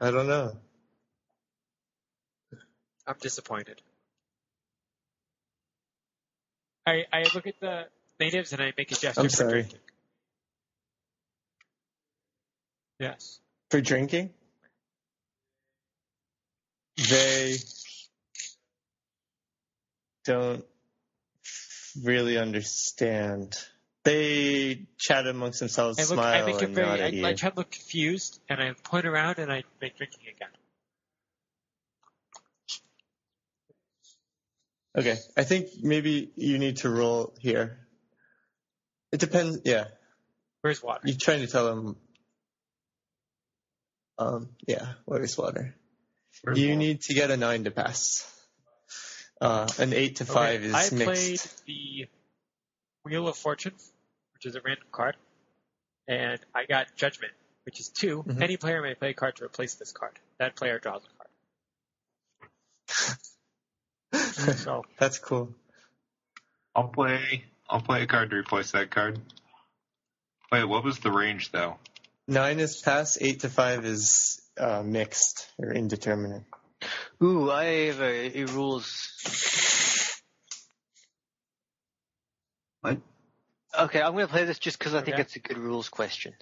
I 0.00 0.10
don't 0.10 0.26
know. 0.26 0.56
I'm 3.06 3.14
disappointed. 3.20 3.80
I 6.86 7.04
I 7.12 7.22
look 7.34 7.46
at 7.46 7.60
the 7.60 7.84
natives 8.20 8.52
and 8.52 8.62
I 8.62 8.72
make 8.76 8.92
a 8.92 8.94
gesture 8.94 9.20
I'm 9.20 9.28
for 9.28 9.36
sorry. 9.36 9.52
drinking. 9.62 9.80
Yes. 12.98 13.40
For 13.70 13.80
drinking, 13.80 14.30
they 16.96 17.56
don't 20.24 20.64
really 22.02 22.38
understand. 22.38 23.56
They 24.04 24.86
chat 24.98 25.26
amongst 25.26 25.60
themselves, 25.60 25.98
I 25.98 26.02
look. 26.02 26.12
smile, 26.12 26.42
I 26.42 26.46
make 26.46 26.62
and 26.62 26.74
very. 26.74 26.86
nod 26.86 27.00
I, 27.00 27.06
you. 27.08 27.26
I 27.26 27.32
try 27.32 27.50
to 27.50 27.56
look 27.56 27.70
confused 27.70 28.40
and 28.48 28.60
I 28.60 28.72
point 28.84 29.06
around 29.06 29.38
and 29.38 29.50
I 29.52 29.64
make 29.80 29.96
drinking 29.96 30.20
again. 30.36 30.48
Okay, 34.96 35.18
I 35.36 35.42
think 35.42 35.68
maybe 35.82 36.30
you 36.36 36.58
need 36.58 36.76
to 36.78 36.90
roll 36.90 37.34
here. 37.40 37.83
It 39.14 39.20
depends. 39.20 39.60
Yeah, 39.64 39.84
Where's 40.62 40.82
water? 40.82 41.02
you're 41.04 41.16
trying 41.16 41.38
to 41.40 41.46
tell 41.46 41.66
them. 41.66 41.96
Um, 44.18 44.48
yeah, 44.66 44.94
where's 45.04 45.38
water? 45.38 45.72
Where's 46.42 46.58
you 46.58 46.70
Walt? 46.70 46.78
need 46.80 47.00
to 47.02 47.14
get 47.14 47.30
a 47.30 47.36
nine 47.36 47.62
to 47.62 47.70
pass. 47.70 48.28
Uh, 49.40 49.68
an 49.78 49.92
eight 49.92 50.16
to 50.16 50.24
Okay, 50.24 50.32
five 50.32 50.64
is 50.64 50.74
I 50.74 50.90
mixed. 50.92 51.04
played 51.04 51.40
the 51.66 52.08
Wheel 53.04 53.28
of 53.28 53.36
Fortune, 53.36 53.74
which 54.32 54.46
is 54.46 54.56
a 54.56 54.60
random 54.62 54.88
card, 54.90 55.16
and 56.08 56.40
I 56.52 56.64
got 56.66 56.96
Judgment, 56.96 57.32
which 57.66 57.78
is 57.78 57.88
2 57.90 58.24
Mhm. 58.24 58.42
Any 58.42 58.56
player 58.56 58.82
may 58.82 58.96
play 58.96 59.10
a 59.10 59.14
card 59.14 59.36
to 59.36 59.44
replace 59.44 59.74
this 59.76 59.92
card. 59.92 60.18
That 60.38 60.56
player 60.56 60.80
draws 60.80 61.02
a 61.04 61.08
card. 61.18 61.30
So 64.58 64.84
That's 64.98 65.18
cool. 65.18 65.54
I'll 66.74 66.88
play. 66.88 67.44
I'll 67.68 67.80
play 67.80 68.02
a 68.02 68.06
card 68.06 68.30
to 68.30 68.36
replace 68.36 68.72
that 68.72 68.90
card. 68.90 69.18
Wait, 70.52 70.64
what 70.64 70.84
was 70.84 70.98
the 70.98 71.10
range 71.10 71.50
though? 71.50 71.78
Nine 72.28 72.60
is 72.60 72.80
pass, 72.80 73.18
eight 73.20 73.40
to 73.40 73.48
five 73.48 73.84
is 73.84 74.40
uh, 74.58 74.82
mixed 74.82 75.50
or 75.58 75.72
indeterminate. 75.72 76.44
Ooh, 77.22 77.50
I 77.50 77.64
have 77.86 78.00
a, 78.00 78.40
a 78.40 78.44
rules. 78.46 79.10
What? 82.80 82.98
Okay, 83.78 84.00
I'm 84.00 84.12
gonna 84.12 84.28
play 84.28 84.44
this 84.44 84.58
just 84.58 84.78
because 84.78 84.94
I 84.94 85.00
think 85.00 85.18
it's 85.18 85.36
a 85.36 85.40
good 85.40 85.58
rules 85.58 85.88
question. 85.88 86.34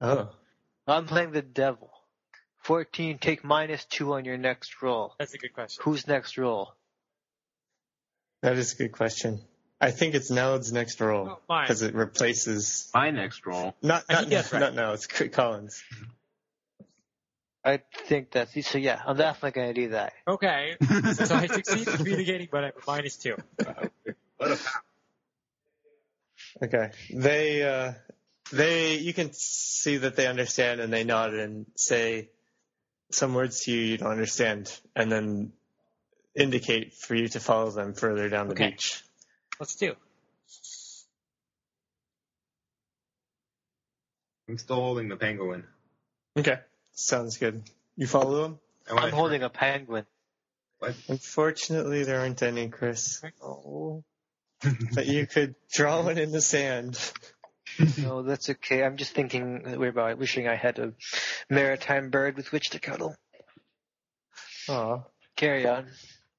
Oh, 0.00 0.30
I'm 0.86 1.06
playing 1.06 1.32
the 1.32 1.42
devil. 1.42 1.90
14, 2.62 3.18
take 3.18 3.42
minus 3.42 3.84
2 3.86 4.14
on 4.14 4.24
your 4.24 4.36
next 4.36 4.82
roll. 4.82 5.14
that's 5.18 5.34
a 5.34 5.38
good 5.38 5.52
question. 5.54 5.82
Who's 5.82 6.06
next 6.06 6.36
roll? 6.36 6.74
that 8.42 8.56
is 8.56 8.74
a 8.74 8.76
good 8.76 8.92
question. 8.92 9.40
I 9.80 9.90
think 9.90 10.14
it's 10.14 10.30
Neld's 10.30 10.72
next 10.72 11.00
roll 11.00 11.40
Oh, 11.48 11.60
because 11.62 11.82
it 11.82 11.94
replaces 11.94 12.90
My 12.94 13.10
next 13.10 13.46
roll. 13.46 13.74
not 13.82 14.04
I 14.08 14.12
not 14.14 14.28
think 14.28 14.52
right. 14.52 14.60
not 14.60 14.74
now. 14.74 14.92
It's 14.92 15.06
Colin's. 15.06 15.82
I 17.64 17.80
think 18.06 18.30
that's 18.30 18.52
so. 18.66 18.78
Yeah, 18.78 19.00
I'm 19.06 19.16
definitely 19.16 19.60
gonna 19.60 19.74
do 19.74 19.88
that. 19.90 20.12
Okay, 20.28 20.76
so 21.14 21.34
I 21.34 21.46
succeed 21.46 21.88
in 21.88 21.96
communicating, 21.96 22.48
but 22.50 22.64
I'm 22.64 22.72
minus 22.86 23.16
two. 23.16 23.36
What 24.36 24.50
a 24.52 24.58
Okay, 26.62 26.90
they 27.12 27.62
uh, 27.62 27.92
they 28.52 28.96
you 28.96 29.12
can 29.14 29.32
see 29.32 29.98
that 29.98 30.16
they 30.16 30.26
understand 30.26 30.80
and 30.80 30.92
they 30.92 31.04
nod 31.04 31.34
and 31.34 31.66
say 31.76 32.30
some 33.12 33.34
words 33.34 33.60
to 33.64 33.72
you 33.72 33.80
you 33.80 33.96
don't 33.98 34.10
understand 34.10 34.78
and 34.94 35.10
then 35.10 35.52
indicate 36.34 36.94
for 36.94 37.14
you 37.14 37.28
to 37.28 37.40
follow 37.40 37.70
them 37.70 37.92
further 37.94 38.28
down 38.28 38.48
the 38.48 38.54
Okay. 38.54 38.70
beach. 38.70 39.02
Let's 39.60 39.76
do. 39.76 39.94
I'm 44.48 44.56
still 44.58 44.76
holding 44.76 45.08
the 45.08 45.16
penguin. 45.16 45.64
Okay, 46.36 46.58
sounds 46.92 47.36
good. 47.36 47.62
You 47.94 48.06
follow 48.06 48.42
them. 48.42 48.58
I 48.88 48.94
wanna 48.94 49.06
I'm 49.06 49.12
holding 49.12 49.42
a 49.42 49.50
penguin. 49.50 50.06
What? 50.78 50.94
Unfortunately, 51.08 52.04
there 52.04 52.20
aren't 52.20 52.42
any, 52.42 52.68
Chris. 52.68 53.22
Oh, 53.42 54.02
But 54.94 55.06
you 55.06 55.26
could 55.26 55.54
draw 55.70 56.02
one 56.02 56.16
in 56.16 56.32
the 56.32 56.40
sand. 56.40 56.98
no, 57.98 58.22
that's 58.22 58.48
okay. 58.48 58.82
I'm 58.82 58.96
just 58.96 59.12
thinking 59.12 59.78
we're 59.78 59.90
about 59.90 60.18
wishing 60.18 60.48
I 60.48 60.56
had 60.56 60.78
a 60.78 60.94
maritime 61.50 62.08
bird 62.08 62.36
with 62.36 62.50
which 62.50 62.70
to 62.70 62.80
cuddle. 62.80 63.14
Aw. 64.70 65.02
Carry 65.36 65.66
on. 65.66 65.86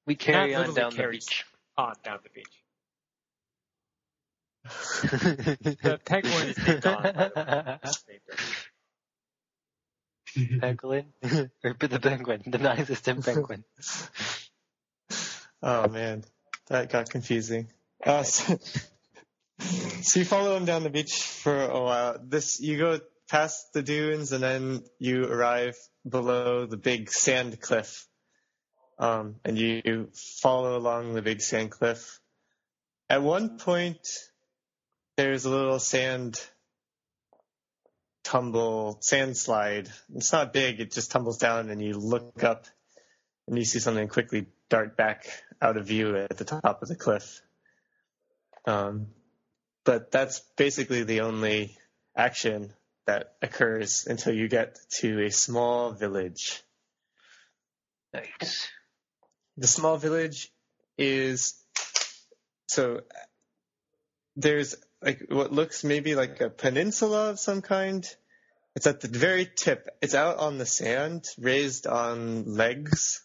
We 0.06 0.16
carry 0.16 0.52
Not 0.52 0.68
on 0.68 0.74
literally 0.74 0.96
down 0.96 0.96
the 0.96 1.12
beach. 1.12 1.44
On 1.78 1.94
down 2.04 2.18
the 2.24 2.30
beach. 2.30 2.61
The 4.64 6.00
penguin 6.04 6.48
is 6.48 6.58
named 6.66 6.82
the 6.82 7.78
way. 10.36 10.60
penguin? 10.60 11.12
the 11.20 12.00
penguin, 12.00 12.42
the 12.46 12.58
non-existent 12.58 13.24
penguin. 13.24 13.64
Oh 15.62 15.88
man, 15.88 16.24
that 16.68 16.90
got 16.90 17.10
confusing. 17.10 17.68
Uh, 18.04 18.22
so, 18.22 18.58
so 19.58 20.20
you 20.20 20.24
follow 20.24 20.56
him 20.56 20.64
down 20.64 20.82
the 20.82 20.90
beach 20.90 21.22
for 21.22 21.60
a 21.60 21.80
while. 21.80 22.18
This 22.22 22.60
you 22.60 22.78
go 22.78 23.00
past 23.28 23.72
the 23.72 23.82
dunes 23.82 24.32
and 24.32 24.42
then 24.42 24.82
you 24.98 25.24
arrive 25.24 25.76
below 26.08 26.66
the 26.66 26.76
big 26.76 27.10
sand 27.10 27.60
cliff. 27.60 28.06
Um, 28.98 29.36
and 29.44 29.58
you 29.58 30.10
follow 30.40 30.76
along 30.76 31.14
the 31.14 31.22
big 31.22 31.40
sand 31.40 31.70
cliff. 31.70 32.20
At 33.08 33.22
one 33.22 33.58
point, 33.58 34.06
there's 35.16 35.44
a 35.44 35.50
little 35.50 35.78
sand 35.78 36.40
tumble, 38.24 38.98
sand 39.00 39.36
slide. 39.36 39.88
It's 40.14 40.32
not 40.32 40.52
big, 40.52 40.80
it 40.80 40.92
just 40.92 41.10
tumbles 41.10 41.38
down 41.38 41.70
and 41.70 41.82
you 41.82 41.94
look 41.94 42.42
up 42.44 42.66
and 43.46 43.58
you 43.58 43.64
see 43.64 43.78
something 43.78 44.08
quickly 44.08 44.46
dart 44.68 44.96
back 44.96 45.26
out 45.60 45.76
of 45.76 45.86
view 45.86 46.16
at 46.16 46.36
the 46.36 46.44
top 46.44 46.82
of 46.82 46.88
the 46.88 46.96
cliff. 46.96 47.42
Um, 48.66 49.08
but 49.84 50.10
that's 50.10 50.40
basically 50.56 51.02
the 51.02 51.20
only 51.22 51.76
action 52.16 52.72
that 53.06 53.34
occurs 53.42 54.06
until 54.06 54.32
you 54.32 54.48
get 54.48 54.78
to 55.00 55.24
a 55.24 55.30
small 55.30 55.90
village. 55.90 56.62
Nice. 58.14 58.68
The 59.56 59.66
small 59.66 59.96
village 59.96 60.52
is 60.96 61.54
so 62.68 63.00
there's 64.36 64.76
like 65.02 65.26
what 65.28 65.52
looks 65.52 65.84
maybe 65.84 66.14
like 66.14 66.40
a 66.40 66.50
peninsula 66.50 67.30
of 67.30 67.40
some 67.40 67.62
kind. 67.62 68.08
It's 68.74 68.86
at 68.86 69.00
the 69.00 69.08
very 69.08 69.46
tip. 69.54 69.88
It's 70.00 70.14
out 70.14 70.38
on 70.38 70.58
the 70.58 70.66
sand, 70.66 71.26
raised 71.38 71.86
on 71.86 72.54
legs. 72.54 73.22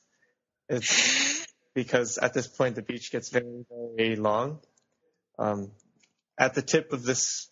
It's 0.68 1.48
because 1.74 2.18
at 2.18 2.34
this 2.34 2.48
point 2.48 2.76
the 2.76 2.82
beach 2.82 3.12
gets 3.12 3.30
very, 3.30 3.64
very 3.96 4.16
long. 4.16 4.60
Um, 5.40 5.72
at 6.38 6.56
the 6.56 6.62
tip 6.62 6.92
of 6.92 7.04
this 7.04 7.50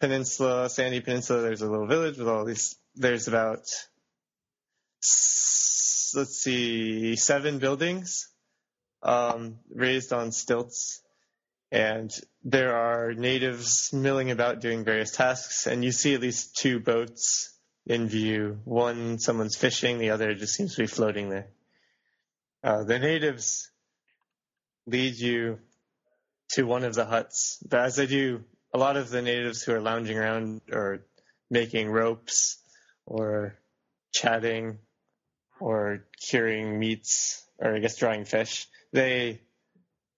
peninsula, 0.00 0.70
sandy 0.70 1.00
peninsula, 1.00 1.42
there's 1.42 1.62
a 1.62 1.70
little 1.70 1.86
village 1.86 2.16
with 2.16 2.28
all 2.28 2.44
these. 2.44 2.76
There's 2.94 3.28
about 3.28 3.66
let's 6.14 6.38
see, 6.38 7.16
seven 7.16 7.58
buildings 7.58 8.28
um, 9.02 9.58
raised 9.74 10.12
on 10.12 10.32
stilts, 10.32 11.02
and 11.70 12.10
there 12.44 12.74
are 12.74 13.12
natives 13.12 13.92
milling 13.92 14.30
about 14.30 14.60
doing 14.60 14.84
various 14.84 15.10
tasks. 15.10 15.66
And 15.66 15.84
you 15.84 15.92
see 15.92 16.14
at 16.14 16.20
least 16.20 16.56
two 16.56 16.80
boats 16.80 17.54
in 17.86 18.08
view. 18.08 18.60
One, 18.64 19.18
someone's 19.18 19.56
fishing; 19.56 19.98
the 19.98 20.10
other 20.10 20.34
just 20.34 20.54
seems 20.54 20.74
to 20.74 20.82
be 20.82 20.86
floating 20.86 21.28
there. 21.28 21.48
Uh, 22.62 22.84
the 22.84 22.98
natives 22.98 23.70
lead 24.86 25.16
you 25.16 25.58
to 26.50 26.64
one 26.64 26.84
of 26.84 26.94
the 26.94 27.04
huts. 27.04 27.62
But 27.68 27.80
as 27.80 27.96
they 27.96 28.06
do, 28.06 28.44
a 28.72 28.78
lot 28.78 28.96
of 28.96 29.10
the 29.10 29.22
natives 29.22 29.62
who 29.62 29.72
are 29.74 29.80
lounging 29.80 30.18
around 30.18 30.62
or 30.72 31.04
making 31.50 31.90
ropes 31.90 32.58
or 33.06 33.58
chatting 34.12 34.78
or 35.60 36.06
curing 36.20 36.78
meats 36.78 37.44
or 37.58 37.74
I 37.74 37.78
guess 37.78 37.96
drying 37.96 38.24
fish, 38.24 38.66
they 38.92 39.40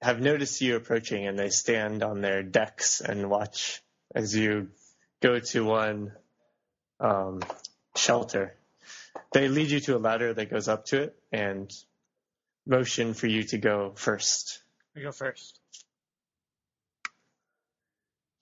have 0.03 0.21
noticed 0.21 0.61
you 0.61 0.77
approaching 0.77 1.27
and 1.27 1.39
they 1.39 1.51
stand 1.51 2.03
on 2.03 2.21
their 2.21 2.43
decks 2.43 3.01
and 3.01 3.29
watch 3.29 3.83
as 4.15 4.35
you 4.35 4.69
go 5.21 5.39
to 5.39 5.65
one 5.65 6.13
um, 6.99 7.41
shelter. 7.97 8.55
They 9.33 9.49
lead 9.49 9.71
you 9.71 9.81
to 9.81 9.97
a 9.97 9.99
ladder 9.99 10.33
that 10.35 10.51
goes 10.51 10.69
up 10.69 10.87
to 10.87 11.03
it 11.03 11.19
and 11.33 11.73
motion 12.67 13.15
for 13.15 13.27
you 13.27 13.45
to 13.45 13.59
go 13.59 13.93
first. 13.95 14.63
We 14.95 15.03
go 15.03 15.13
first. 15.13 15.59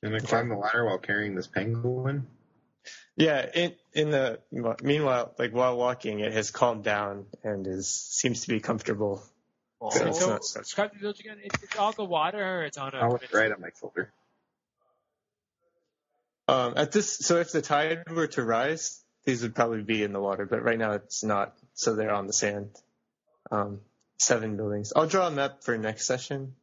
Can 0.03 0.15
I 0.15 0.21
climb 0.21 0.49
the 0.49 0.57
ladder 0.57 0.85
while 0.85 0.99
carrying 0.99 1.35
this 1.35 1.49
penguin? 1.49 2.27
Yeah, 3.17 3.45
in 3.53 3.75
in 3.93 4.11
the 4.11 4.39
meanwhile, 4.83 5.35
like 5.39 5.53
while 5.53 5.77
walking, 5.77 6.21
it 6.21 6.33
has 6.33 6.53
calmed 6.53 6.85
down 6.85 7.27
and 7.43 7.67
is 7.67 7.89
seems 7.89 8.43
to 8.43 8.49
be 8.49 8.61
comfortable. 8.61 9.23
Oh, 9.81 9.91
So 9.91 10.07
it's 10.09 10.21
so, 10.21 10.29
not- 10.31 10.43
describe 10.43 10.93
the 10.93 10.99
village 10.99 11.21
again. 11.21 11.39
It, 11.43 11.53
it's 11.63 11.77
on 11.77 11.95
the 11.97 12.05
water 12.05 12.43
or 12.43 12.63
it's 12.65 12.79
on 12.79 12.95
a. 12.95 12.99
I'll 12.99 13.11
look 13.13 13.33
right 13.33 13.53
on 13.53 13.61
my 13.61 13.71
shoulder. 13.81 14.13
Um, 16.49 16.75
at 16.77 16.93
this, 16.93 17.19
so 17.19 17.37
if 17.37 17.53
the 17.53 17.61
tide 17.61 18.11
were 18.11 18.27
to 18.29 18.43
rise, 18.43 19.05
these 19.25 19.43
would 19.43 19.55
probably 19.55 19.83
be 19.83 20.03
in 20.03 20.13
the 20.15 20.21
water, 20.21 20.47
but 20.47 20.63
right 20.63 20.79
now 20.79 20.93
it's 20.93 21.23
not, 21.23 21.55
so 21.75 21.95
they're 21.95 22.11
on 22.11 22.27
the 22.27 22.33
sand. 22.33 22.71
Um, 23.51 23.81
seven 24.19 24.57
buildings. 24.57 24.93
I'll 24.97 25.07
draw 25.07 25.27
a 25.27 25.31
map 25.31 25.63
for 25.63 25.77
next 25.77 26.07
session, 26.07 26.55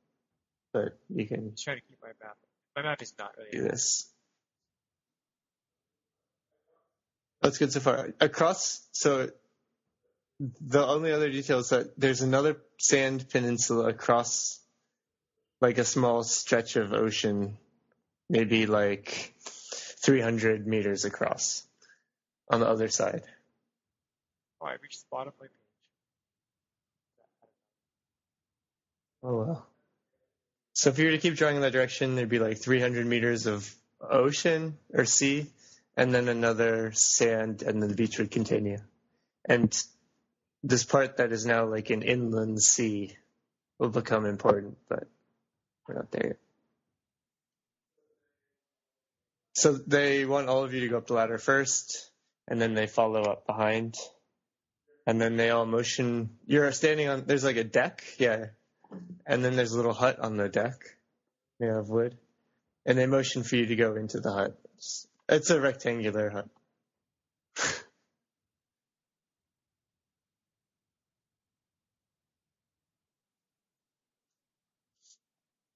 but 0.73 0.97
you 1.09 1.27
can 1.27 1.51
Just 1.51 1.63
trying 1.65 1.77
to 1.77 1.83
keep 1.87 1.99
my 2.01 2.09
map. 2.21 2.35
My 2.75 2.81
map 2.81 3.01
is 3.03 3.13
not 3.19 3.33
really. 3.37 3.51
do 3.51 3.57
really. 3.59 3.69
this. 3.69 4.09
That's 7.41 7.59
good 7.59 7.71
so 7.71 7.79
far. 7.79 8.09
Across, 8.19 8.87
so 8.91 9.29
the 10.39 10.85
only 10.85 11.11
other 11.11 11.29
detail 11.29 11.59
is 11.59 11.69
that 11.69 11.99
there's 11.99 12.21
another 12.21 12.57
sand 12.77 13.29
peninsula 13.29 13.87
across 13.89 14.59
like 15.61 15.77
a 15.77 15.85
small 15.85 16.23
stretch 16.23 16.75
of 16.75 16.93
ocean, 16.93 17.57
maybe 18.29 18.65
like 18.65 19.33
300 19.39 20.67
meters 20.67 21.05
across 21.05 21.63
on 22.49 22.59
the 22.59 22.67
other 22.67 22.89
side. 22.89 23.23
Oh, 24.61 24.67
I 24.67 24.73
reached 24.81 25.01
the 25.01 25.07
bottom 25.09 25.29
of 25.29 25.39
my 25.39 25.47
page. 25.47 25.51
Oh 29.23 29.37
well. 29.37 29.67
So 30.73 30.89
if 30.89 30.99
you 30.99 31.05
were 31.05 31.11
to 31.11 31.17
keep 31.17 31.35
drawing 31.35 31.55
in 31.55 31.61
that 31.61 31.71
direction, 31.71 32.15
there'd 32.15 32.29
be 32.29 32.39
like 32.39 32.57
300 32.57 33.05
meters 33.07 33.45
of 33.47 33.73
ocean 34.01 34.77
or 34.93 35.05
sea, 35.05 35.47
and 35.95 36.13
then 36.13 36.27
another 36.27 36.91
sand, 36.91 37.61
and 37.61 37.81
then 37.81 37.89
the 37.89 37.95
beach 37.95 38.19
would 38.19 38.29
continue. 38.29 38.79
And 39.47 39.73
this 40.65 40.83
part 40.83 41.17
that 41.17 41.31
is 41.31 41.45
now 41.45 41.65
like 41.65 41.91
an 41.91 42.01
inland 42.01 42.61
sea 42.61 43.15
will 43.77 43.89
become 43.89 44.25
important, 44.25 44.77
but 44.89 45.07
we're 45.87 45.93
not 45.93 46.11
there 46.11 46.27
yet. 46.27 46.37
So 49.53 49.73
they 49.73 50.25
want 50.25 50.49
all 50.49 50.63
of 50.63 50.73
you 50.73 50.81
to 50.81 50.87
go 50.87 50.97
up 50.97 51.07
the 51.07 51.13
ladder 51.13 51.37
first, 51.37 52.09
and 52.47 52.59
then 52.59 52.73
they 52.73 52.87
follow 52.87 53.21
up 53.21 53.45
behind. 53.45 53.95
And 55.07 55.21
then 55.21 55.37
they 55.37 55.51
all 55.51 55.67
motion. 55.67 56.31
You're 56.47 56.71
standing 56.71 57.07
on, 57.09 57.25
there's 57.27 57.43
like 57.43 57.57
a 57.57 57.63
deck, 57.63 58.03
yeah. 58.17 58.47
And 59.25 59.45
then 59.45 59.55
there's 59.55 59.71
a 59.71 59.77
little 59.77 59.93
hut 59.93 60.19
on 60.19 60.35
the 60.35 60.49
deck 60.49 60.79
made 61.59 61.69
of 61.69 61.89
wood. 61.89 62.17
And 62.87 62.97
they 62.97 63.05
motion 63.05 63.43
for 63.43 63.55
you 63.55 63.67
to 63.67 63.75
go 63.75 63.95
into 63.95 64.19
the 64.19 64.31
hut. 64.31 64.57
It's, 64.77 65.07
it's 65.29 65.49
a 65.51 65.61
rectangular 65.61 66.31
hut. 66.31 66.49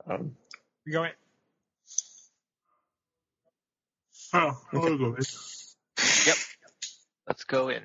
Um, 0.09 0.35
We 0.85 0.91
go 0.91 1.03
in. 1.03 1.11
Oh, 4.33 4.61
Okay. 4.73 4.97
go. 4.97 5.15
Let's 7.27 7.43
go 7.45 7.69
in 7.69 7.81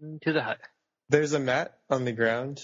into 0.00 0.32
the 0.32 0.42
hut. 0.42 0.58
there's 1.08 1.32
a 1.32 1.38
mat 1.40 1.78
on 1.90 2.04
the 2.04 2.12
ground. 2.12 2.60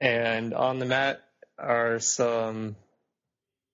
And 0.00 0.52
on 0.54 0.78
the 0.78 0.84
mat 0.86 1.22
are 1.58 1.98
some, 2.00 2.76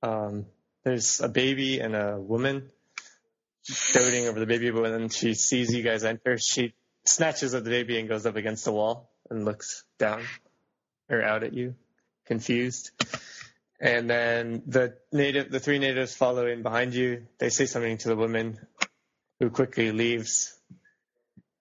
um, 0.02 0.46
there's 0.84 1.20
a 1.20 1.28
baby 1.28 1.80
and 1.80 1.94
a 1.96 2.16
woman 2.18 2.70
doting 3.92 4.26
over 4.28 4.38
the 4.40 4.46
baby, 4.46 4.70
but 4.70 4.82
when 4.82 5.08
she 5.08 5.34
sees 5.34 5.72
you 5.74 5.82
guys 5.82 6.04
enter, 6.04 6.38
she 6.38 6.74
snatches 7.04 7.54
at 7.54 7.64
the 7.64 7.70
baby 7.70 7.98
and 7.98 8.08
goes 8.08 8.24
up 8.26 8.36
against 8.36 8.64
the 8.64 8.72
wall 8.72 9.10
and 9.30 9.44
looks 9.44 9.84
down 9.98 10.22
or 11.08 11.22
out 11.22 11.42
at 11.42 11.52
you, 11.52 11.74
confused. 12.26 12.90
And 13.82 14.08
then 14.08 14.62
the 14.66 14.94
native, 15.10 15.50
the 15.50 15.58
three 15.58 15.80
natives 15.80 16.14
follow 16.14 16.46
in 16.46 16.62
behind 16.62 16.94
you. 16.94 17.26
They 17.38 17.48
say 17.48 17.66
something 17.66 17.98
to 17.98 18.08
the 18.08 18.16
woman, 18.16 18.60
who 19.40 19.50
quickly 19.50 19.90
leaves. 19.90 20.56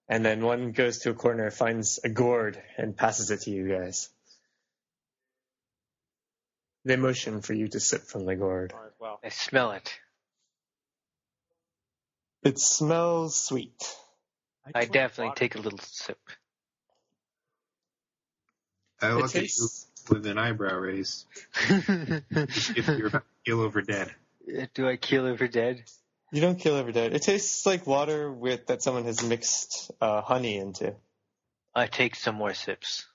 And 0.08 0.24
then 0.24 0.46
one 0.46 0.72
goes 0.72 1.00
to 1.00 1.10
a 1.10 1.14
corner, 1.16 1.50
finds 1.50 2.00
a 2.04 2.10
gourd, 2.10 2.62
and 2.78 2.96
passes 2.96 3.32
it 3.32 3.42
to 3.42 3.50
you 3.50 3.68
guys. 3.68 4.10
They 6.86 6.96
motion 6.96 7.42
for 7.42 7.54
you 7.54 7.68
to 7.70 7.80
sip 7.80 8.04
from 8.04 8.26
the 8.26 8.36
gourd. 8.36 8.72
Well. 9.00 9.20
I 9.24 9.30
smell 9.30 9.72
it. 9.72 9.92
It 12.44 12.60
smells 12.60 13.36
sweet. 13.36 13.96
I 14.66 14.82
drink 14.82 14.94
definitely 14.94 15.30
water. 15.30 15.40
take 15.40 15.56
a 15.56 15.60
little 15.60 15.80
sip. 15.80 16.20
I 19.02 19.10
It 19.10 19.14
look 19.16 19.26
at 19.26 19.34
you 19.36 19.42
tastes, 19.42 19.88
with 20.10 20.26
an 20.26 20.38
eyebrow 20.38 20.76
raise. 20.78 21.26
If 21.70 22.88
you're 22.88 23.08
about 23.08 23.24
to 23.24 23.44
keel 23.46 23.62
over 23.62 23.82
dead. 23.82 24.14
Do 24.74 24.88
I 24.88 24.96
kill 24.98 25.26
over 25.28 25.48
dead? 25.48 25.84
you 26.32 26.40
don't 26.42 26.58
kill 26.60 26.76
over 26.76 26.92
dead. 26.92 27.14
It 27.14 27.22
tastes 27.24 27.66
like 27.66 27.86
water 27.86 28.32
with 28.32 28.68
that 28.68 28.82
someone 28.82 29.04
has 29.06 29.22
mixed 29.24 29.92
uh, 30.00 30.22
honey 30.22 30.58
into. 30.58 30.96
I 31.76 31.88
take 31.88 32.16
some 32.16 32.36
more 32.36 32.54
sips. 32.54 33.06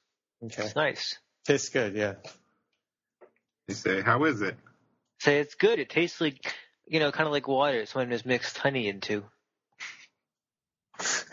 Okay, 0.44 0.64
It's 0.64 0.76
nice. 0.76 1.18
tastes 1.46 1.70
good. 1.70 1.94
Yeah. 1.94 2.14
They 3.68 3.74
say, 3.74 4.00
"How 4.02 4.24
is 4.24 4.42
it?" 4.42 4.56
Say 5.20 5.38
it's 5.40 5.54
good. 5.54 5.78
It 5.78 5.88
tastes 5.88 6.20
like, 6.20 6.54
you 6.86 7.00
know, 7.00 7.10
kind 7.10 7.26
of 7.26 7.32
like 7.32 7.48
water 7.48 7.86
someone 7.86 8.10
has 8.10 8.24
mixed 8.26 8.58
honey 8.58 8.86
into. 8.88 9.24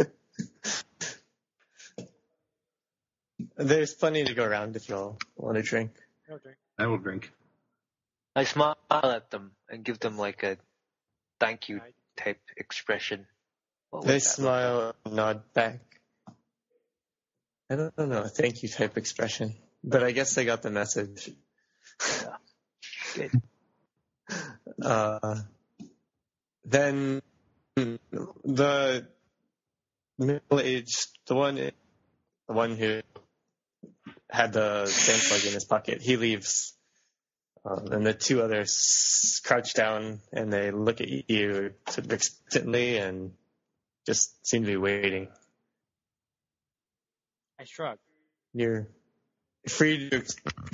There's 3.55 3.93
plenty 3.93 4.23
to 4.23 4.33
go 4.33 4.43
around 4.43 4.75
if 4.75 4.89
y'all 4.89 5.17
want 5.35 5.57
to 5.57 5.63
drink. 5.63 5.91
No 6.29 6.37
drink. 6.37 6.57
I 6.77 6.87
will 6.87 6.97
drink. 6.97 7.31
I 8.35 8.45
smile 8.45 8.77
at 8.89 9.29
them 9.29 9.51
and 9.69 9.83
give 9.83 9.99
them 9.99 10.17
like 10.17 10.41
a 10.43 10.57
thank 11.39 11.69
you 11.69 11.81
type 12.17 12.41
expression. 12.57 13.27
They 14.03 14.19
smile 14.19 14.95
and 15.05 15.15
nod 15.15 15.53
back. 15.53 15.81
I 17.69 17.75
don't 17.75 17.97
know, 17.97 18.23
a 18.23 18.27
thank 18.29 18.63
you 18.63 18.69
type 18.69 18.97
expression, 18.97 19.55
but 19.83 20.03
I 20.03 20.11
guess 20.11 20.33
they 20.33 20.45
got 20.45 20.61
the 20.63 20.71
message. 20.71 21.29
Yeah. 22.21 22.35
Good. 23.15 23.31
Uh, 24.81 25.35
then 26.65 27.21
the 27.75 29.07
middle-aged, 30.17 31.07
the 31.27 31.35
one, 31.35 31.55
the 31.55 31.73
one 32.47 32.75
who 32.75 33.01
had 34.33 34.51
the 34.51 34.87
sand 34.87 35.21
plug 35.21 35.45
in 35.45 35.53
his 35.53 35.63
pocket, 35.63 36.01
he 36.01 36.17
leaves. 36.17 36.73
Um, 37.63 37.91
and 37.91 38.05
the 38.05 38.13
two 38.13 38.41
others 38.41 39.39
crouch 39.45 39.73
down 39.73 40.19
and 40.33 40.51
they 40.51 40.71
look 40.71 40.99
at 40.99 41.29
you 41.29 41.73
sort 41.87 42.05
of 42.05 42.11
expectantly 42.11 42.97
and 42.97 43.31
just 44.05 44.45
seem 44.45 44.63
to 44.63 44.67
be 44.67 44.75
waiting. 44.75 45.29
I 47.59 47.65
shrug. 47.65 47.99
You're 48.53 48.89
free 49.69 50.09
to 50.09 50.23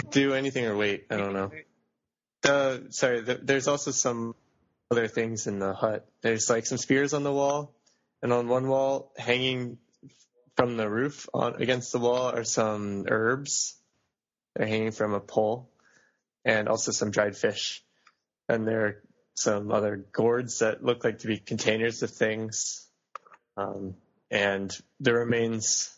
do 0.10 0.34
anything 0.34 0.66
or 0.66 0.76
wait. 0.76 1.06
I 1.12 1.18
don't 1.18 1.34
know. 1.34 1.52
The 2.42 2.88
sorry, 2.90 3.22
the, 3.22 3.36
there's 3.36 3.68
also 3.68 3.92
some 3.92 4.34
other 4.90 5.08
things 5.08 5.46
in 5.46 5.60
the 5.60 5.74
hut. 5.74 6.08
There's 6.22 6.50
like 6.50 6.66
some 6.66 6.78
spears 6.78 7.14
on 7.14 7.24
the 7.24 7.32
wall, 7.32 7.76
and 8.24 8.34
on 8.34 8.48
one 8.48 8.68
wall, 8.68 9.12
hanging 9.18 9.78
from 10.60 10.76
the 10.76 10.90
roof 10.90 11.30
on 11.34 11.62
against 11.62 11.94
the 11.94 12.00
wall, 12.00 12.36
are 12.36 12.44
some 12.44 13.06
herbs. 13.10 13.78
They're 14.56 14.68
hanging 14.68 14.92
from 14.92 15.14
a 15.14 15.22
pole, 15.22 15.72
and 16.44 16.68
also 16.68 16.92
some 16.92 17.12
dried 17.12 17.38
fish. 17.38 17.82
And 18.50 18.68
there 18.68 18.86
are 18.86 19.04
some 19.36 19.72
other 19.72 19.96
gourds 19.96 20.60
that 20.60 20.84
look 20.84 21.06
like 21.06 21.20
to 21.20 21.28
be 21.28 21.38
containers 21.38 22.04
of 22.04 22.10
things, 22.10 22.86
um, 23.56 23.96
and 24.30 24.78
the 25.00 25.14
remains 25.14 25.96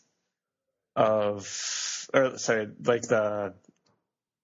of, 0.95 2.07
or 2.14 2.38
sorry, 2.38 2.68
like 2.86 3.01
the 3.01 3.55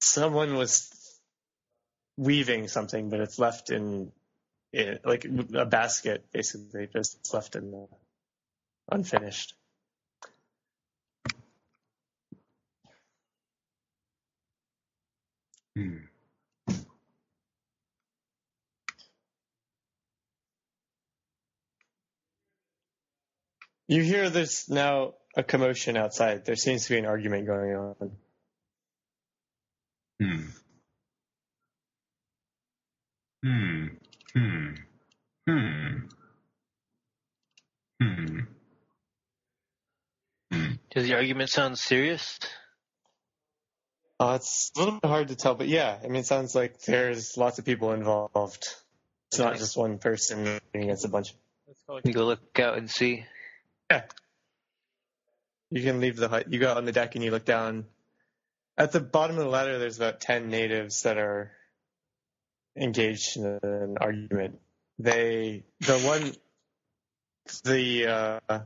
someone 0.01 0.55
was 0.55 0.89
weaving 2.18 2.70
something, 2.70 3.11
but 3.11 3.20
it's 3.20 3.38
left 3.38 3.70
in, 3.70 4.11
like 5.05 5.26
a 5.26 5.65
basket, 5.68 6.26
basically, 6.32 6.88
just 6.91 7.32
left 7.36 7.55
in 7.55 7.70
the 7.70 7.88
unfinished. 8.91 9.53
Hmm. 15.78 15.97
You 23.88 24.01
hear 24.01 24.32
there's 24.32 24.67
now 24.69 25.13
a 25.36 25.43
commotion 25.43 25.95
outside. 25.95 26.45
There 26.45 26.55
seems 26.55 26.86
to 26.86 26.89
be 26.93 26.97
an 26.97 27.05
argument 27.05 27.45
going 27.45 27.75
on. 27.75 28.11
Hmm. 30.19 30.45
Hmm. 33.43 33.86
Hmm. 34.34 34.73
Hmm. 35.47 35.97
Hmm. 38.01 38.39
Hmm. 40.51 40.71
Does 40.89 41.07
the 41.07 41.13
argument 41.13 41.51
sound 41.51 41.78
serious? 41.78 42.39
Uh, 44.20 44.34
it's 44.36 44.72
a 44.76 44.80
little 44.80 44.99
bit 44.99 45.07
hard 45.07 45.28
to 45.28 45.36
tell, 45.36 45.53
but 45.53 45.68
yeah, 45.68 45.97
I 46.03 46.07
mean, 46.07 46.18
it 46.18 46.26
sounds 46.26 46.55
like 46.55 46.82
there's 46.82 47.38
lots 47.38 47.59
of 47.59 47.65
people 47.65 47.91
involved. 47.91 48.68
It's 49.30 49.38
not 49.38 49.57
just 49.57 49.78
one 49.78 49.99
person 49.99 50.59
against 50.74 51.05
a 51.05 51.07
bunch. 51.07 51.36
Let's 51.68 51.82
go. 51.88 51.99
We 52.03 52.13
go 52.13 52.26
look 52.26 52.59
out 52.59 52.78
and 52.78 52.89
see. 52.89 53.26
Yeah. 53.91 54.03
You 55.70 55.84
can 55.84 55.99
leave 55.99 56.15
the 56.15 56.30
hut. 56.30 56.51
You 56.51 56.59
go 56.59 56.72
out 56.72 56.78
on 56.78 56.86
the 56.86 56.91
deck 56.91 57.13
and 57.15 57.24
you 57.24 57.30
look 57.30 57.45
down. 57.45 57.86
At 58.78 58.91
the 58.91 59.01
bottom 59.01 59.38
of 59.38 59.43
the 59.43 59.49
ladder, 59.49 59.78
there's 59.78 59.97
about 59.97 60.20
10 60.22 60.49
natives 60.49 61.03
that 61.03 61.18
are 61.18 61.51
engaged 62.76 63.38
in 63.38 63.59
an 63.61 63.97
argument. 63.99 64.59
They, 64.97 65.63
the 65.82 65.99
one, 65.99 66.34
the, 67.63 68.39
uh, 68.49 68.59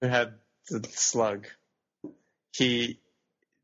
who 0.00 0.06
had 0.06 0.34
the 0.68 0.86
slug, 0.90 1.46
he 2.52 2.98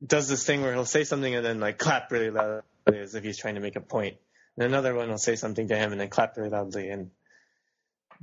does 0.07 0.29
this 0.29 0.45
thing 0.45 0.63
where 0.63 0.73
he'll 0.73 0.85
say 0.85 1.05
something 1.05 1.35
and 1.35 1.45
then 1.45 1.61
like 1.61 1.79
clap 1.79 2.11
really 2.11 2.31
loudly 2.31 2.63
as 2.89 3.15
if 3.15 3.25
he's 3.25 3.39
trying 3.39 3.55
to 3.55 3.61
make 3.61 3.77
a 3.77 3.81
point. 3.81 4.17
And 4.57 4.67
another 4.67 4.95
one 4.95 5.09
will 5.09 5.19
say 5.19 5.37
something 5.37 5.69
to 5.69 5.77
him 5.77 5.93
and 5.93 6.01
then 6.01 6.09
clap 6.09 6.37
really 6.37 6.51
loudly. 6.51 6.89
And 6.89 7.11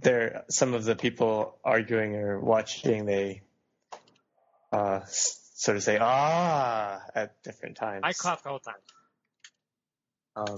there, 0.02 0.44
some 0.50 0.74
of 0.74 0.84
the 0.86 0.96
people 0.96 1.58
arguing 1.64 2.16
or 2.16 2.40
watching, 2.40 3.06
they 3.06 3.42
uh, 4.72 5.02
sort 5.06 5.78
of 5.78 5.84
say 5.84 5.98
"ah" 6.02 7.00
at 7.14 7.42
different 7.44 7.78
times. 7.78 8.02
I 8.04 8.14
clap 8.14 8.42
the 8.44 8.50
whole 8.50 8.60
time. 8.60 8.76
Um, 10.36 10.58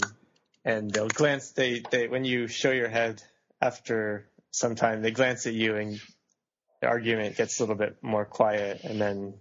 and 0.63 0.89
they'll 0.91 1.09
glance. 1.09 1.51
They 1.51 1.83
they 1.91 2.07
when 2.07 2.23
you 2.23 2.47
show 2.47 2.71
your 2.71 2.87
head 2.87 3.21
after 3.61 4.29
some 4.51 4.75
time, 4.75 5.01
they 5.01 5.11
glance 5.11 5.45
at 5.47 5.53
you, 5.53 5.75
and 5.75 5.99
the 6.81 6.87
argument 6.87 7.35
gets 7.35 7.59
a 7.59 7.63
little 7.63 7.75
bit 7.75 7.97
more 8.01 8.25
quiet, 8.25 8.81
and 8.83 8.99
then 8.99 9.33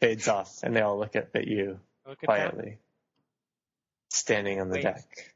fades 0.00 0.28
off, 0.28 0.62
and 0.62 0.74
they 0.74 0.80
all 0.80 0.98
look 0.98 1.16
up 1.16 1.28
at 1.34 1.46
you 1.46 1.78
Look 2.06 2.18
at 2.18 2.20
that. 2.20 2.26
quietly, 2.26 2.78
standing 4.08 4.60
on 4.60 4.68
the 4.68 4.74
Wait. 4.76 4.82
deck. 4.82 5.34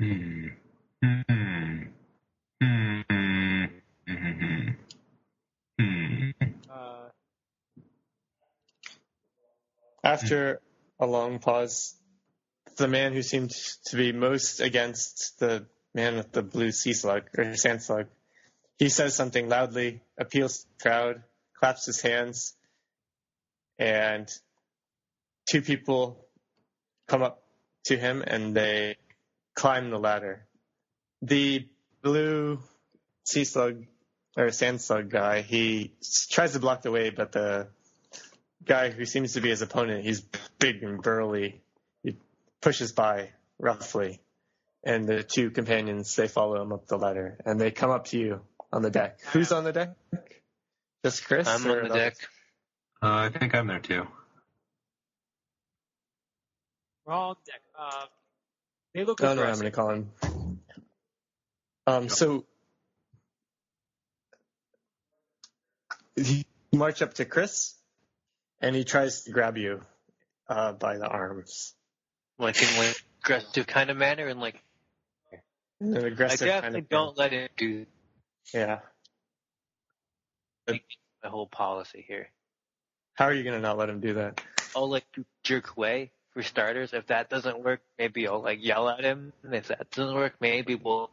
Hmm. 0.00 0.46
Hmm. 1.02 1.20
Hmm. 2.60 3.00
Hmm. 3.10 3.66
Hmm. 4.06 4.68
Hmm. 5.78 6.30
Uh, 6.70 7.08
After 10.02 10.60
a 10.98 11.06
long 11.06 11.38
pause, 11.38 11.94
the 12.76 12.88
man 12.88 13.12
who 13.12 13.22
seemed 13.22 13.50
to 13.86 13.96
be 13.96 14.12
most 14.12 14.60
against 14.60 15.38
the 15.38 15.66
man 15.94 16.16
with 16.16 16.32
the 16.32 16.42
blue 16.42 16.72
sea 16.72 16.92
slug 16.92 17.24
or 17.36 17.54
sand 17.56 17.82
slug, 17.82 18.06
he 18.78 18.88
says 18.88 19.14
something 19.14 19.48
loudly, 19.48 20.00
appeals 20.18 20.58
to 20.58 20.66
the 20.68 20.82
crowd, 20.82 21.22
claps 21.58 21.86
his 21.86 22.00
hands, 22.00 22.54
and 23.78 24.28
two 25.46 25.62
people 25.62 26.26
come 27.06 27.22
up 27.22 27.42
to 27.84 27.96
him 27.96 28.22
and 28.26 28.54
they 28.54 28.96
climb 29.54 29.90
the 29.90 29.98
ladder. 29.98 30.46
The 31.22 31.68
blue 32.02 32.60
sea 33.24 33.44
slug 33.44 33.84
or 34.36 34.50
sand 34.50 34.80
slug 34.80 35.10
guy, 35.10 35.42
he 35.42 35.92
tries 36.30 36.52
to 36.52 36.58
block 36.58 36.82
the 36.82 36.90
way, 36.90 37.10
but 37.10 37.32
the 37.32 37.68
guy 38.64 38.90
who 38.90 39.04
seems 39.04 39.34
to 39.34 39.40
be 39.40 39.50
his 39.50 39.62
opponent, 39.62 40.04
he's 40.04 40.22
big 40.58 40.82
and 40.82 41.00
burly. 41.02 41.62
He 42.02 42.16
pushes 42.60 42.92
by 42.92 43.30
roughly, 43.58 44.20
and 44.84 45.06
the 45.06 45.22
two 45.22 45.50
companions 45.50 46.14
they 46.14 46.28
follow 46.28 46.60
him 46.60 46.72
up 46.72 46.86
the 46.86 46.98
ladder, 46.98 47.38
and 47.44 47.60
they 47.60 47.70
come 47.70 47.90
up 47.90 48.06
to 48.06 48.18
you 48.18 48.40
on 48.72 48.82
the 48.82 48.90
deck. 48.90 49.20
Who's 49.32 49.50
on 49.50 49.64
the 49.64 49.72
deck? 49.72 49.96
Just 51.04 51.24
Chris? 51.24 51.48
I'm 51.48 51.62
on 51.62 51.68
the 51.68 51.84
another- 51.84 51.98
deck. 51.98 52.16
Uh, 53.02 53.08
I 53.12 53.28
think 53.28 53.54
I'm 53.54 53.66
there 53.66 53.80
too. 53.80 54.06
we're 57.04 57.12
all 57.12 57.30
on 57.30 57.36
deck. 57.46 57.60
Uh, 57.78 58.06
they 58.94 59.04
look 59.04 59.20
No, 59.20 59.34
no, 59.34 59.42
I'm 59.42 59.54
going 59.54 59.64
to 59.64 59.70
call 59.70 59.90
him. 59.90 60.10
Um, 61.86 62.08
so 62.08 62.46
you 66.16 66.44
march 66.72 67.02
up 67.02 67.14
to 67.14 67.24
Chris, 67.24 67.74
and 68.60 68.74
he 68.74 68.84
tries 68.84 69.24
to 69.24 69.32
grab 69.32 69.58
you 69.58 69.82
uh, 70.48 70.72
by 70.72 70.96
the 70.96 71.06
arms 71.06 71.74
Like 72.38 72.62
in 72.62 72.78
like 72.78 72.96
aggressive 73.22 73.66
kind 73.66 73.90
of 73.90 73.96
manner, 73.98 74.26
and 74.26 74.40
like 74.40 74.62
in 75.84 75.96
an 75.96 76.04
I 76.04 76.08
aggressive 76.08 76.46
definitely 76.46 76.82
kind 76.82 76.84
of 76.84 76.88
don't 76.88 77.18
let 77.18 77.32
him 77.32 77.48
do 77.56 77.86
Yeah. 78.52 78.80
my 80.66 80.80
whole 81.24 81.46
policy 81.46 82.04
here. 82.06 82.28
How 83.14 83.26
are 83.26 83.32
you 83.34 83.42
going 83.44 83.54
to 83.54 83.60
not 83.60 83.78
let 83.78 83.88
him 83.88 84.00
do 84.00 84.14
that? 84.14 84.40
I'll 84.74 84.88
like 84.88 85.04
jerk 85.44 85.76
away 85.76 86.10
for 86.32 86.42
starters. 86.42 86.92
If 86.92 87.06
that 87.06 87.30
doesn't 87.30 87.62
work, 87.62 87.80
maybe 87.98 88.26
I'll 88.26 88.42
like 88.42 88.58
yell 88.62 88.88
at 88.88 89.04
him. 89.04 89.32
And 89.42 89.54
if 89.54 89.68
that 89.68 89.90
doesn't 89.90 90.14
work, 90.14 90.34
maybe 90.40 90.74
we'll. 90.74 91.10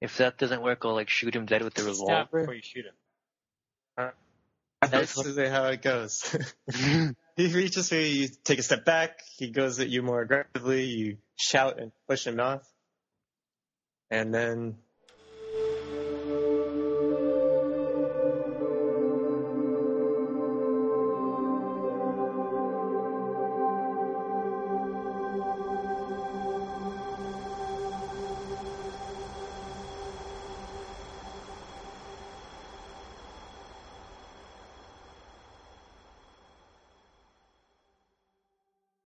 If 0.00 0.18
that 0.18 0.38
doesn't 0.38 0.62
work, 0.62 0.84
I'll 0.84 0.94
like 0.94 1.08
shoot 1.08 1.34
him 1.34 1.46
dead 1.46 1.62
with 1.62 1.74
the 1.74 1.82
Stab 1.82 1.92
revolver. 1.94 2.40
before 2.40 2.54
you 2.54 2.62
shoot 2.62 2.84
him. 2.86 4.10
That's 4.90 5.16
usually 5.16 5.48
how 5.48 5.64
it 5.66 5.82
goes. 5.82 6.36
he 7.36 7.52
reaches 7.52 7.88
for 7.88 7.94
you, 7.96 8.02
you 8.22 8.28
take 8.44 8.58
a 8.58 8.62
step 8.62 8.84
back, 8.84 9.20
he 9.36 9.48
goes 9.48 9.80
at 9.80 9.88
you 9.88 10.02
more 10.02 10.20
aggressively, 10.20 10.84
you 10.84 11.16
shout 11.36 11.78
and 11.80 11.90
push 12.06 12.26
him 12.26 12.38
off, 12.38 12.62
and 14.14 14.32
then 14.34 14.76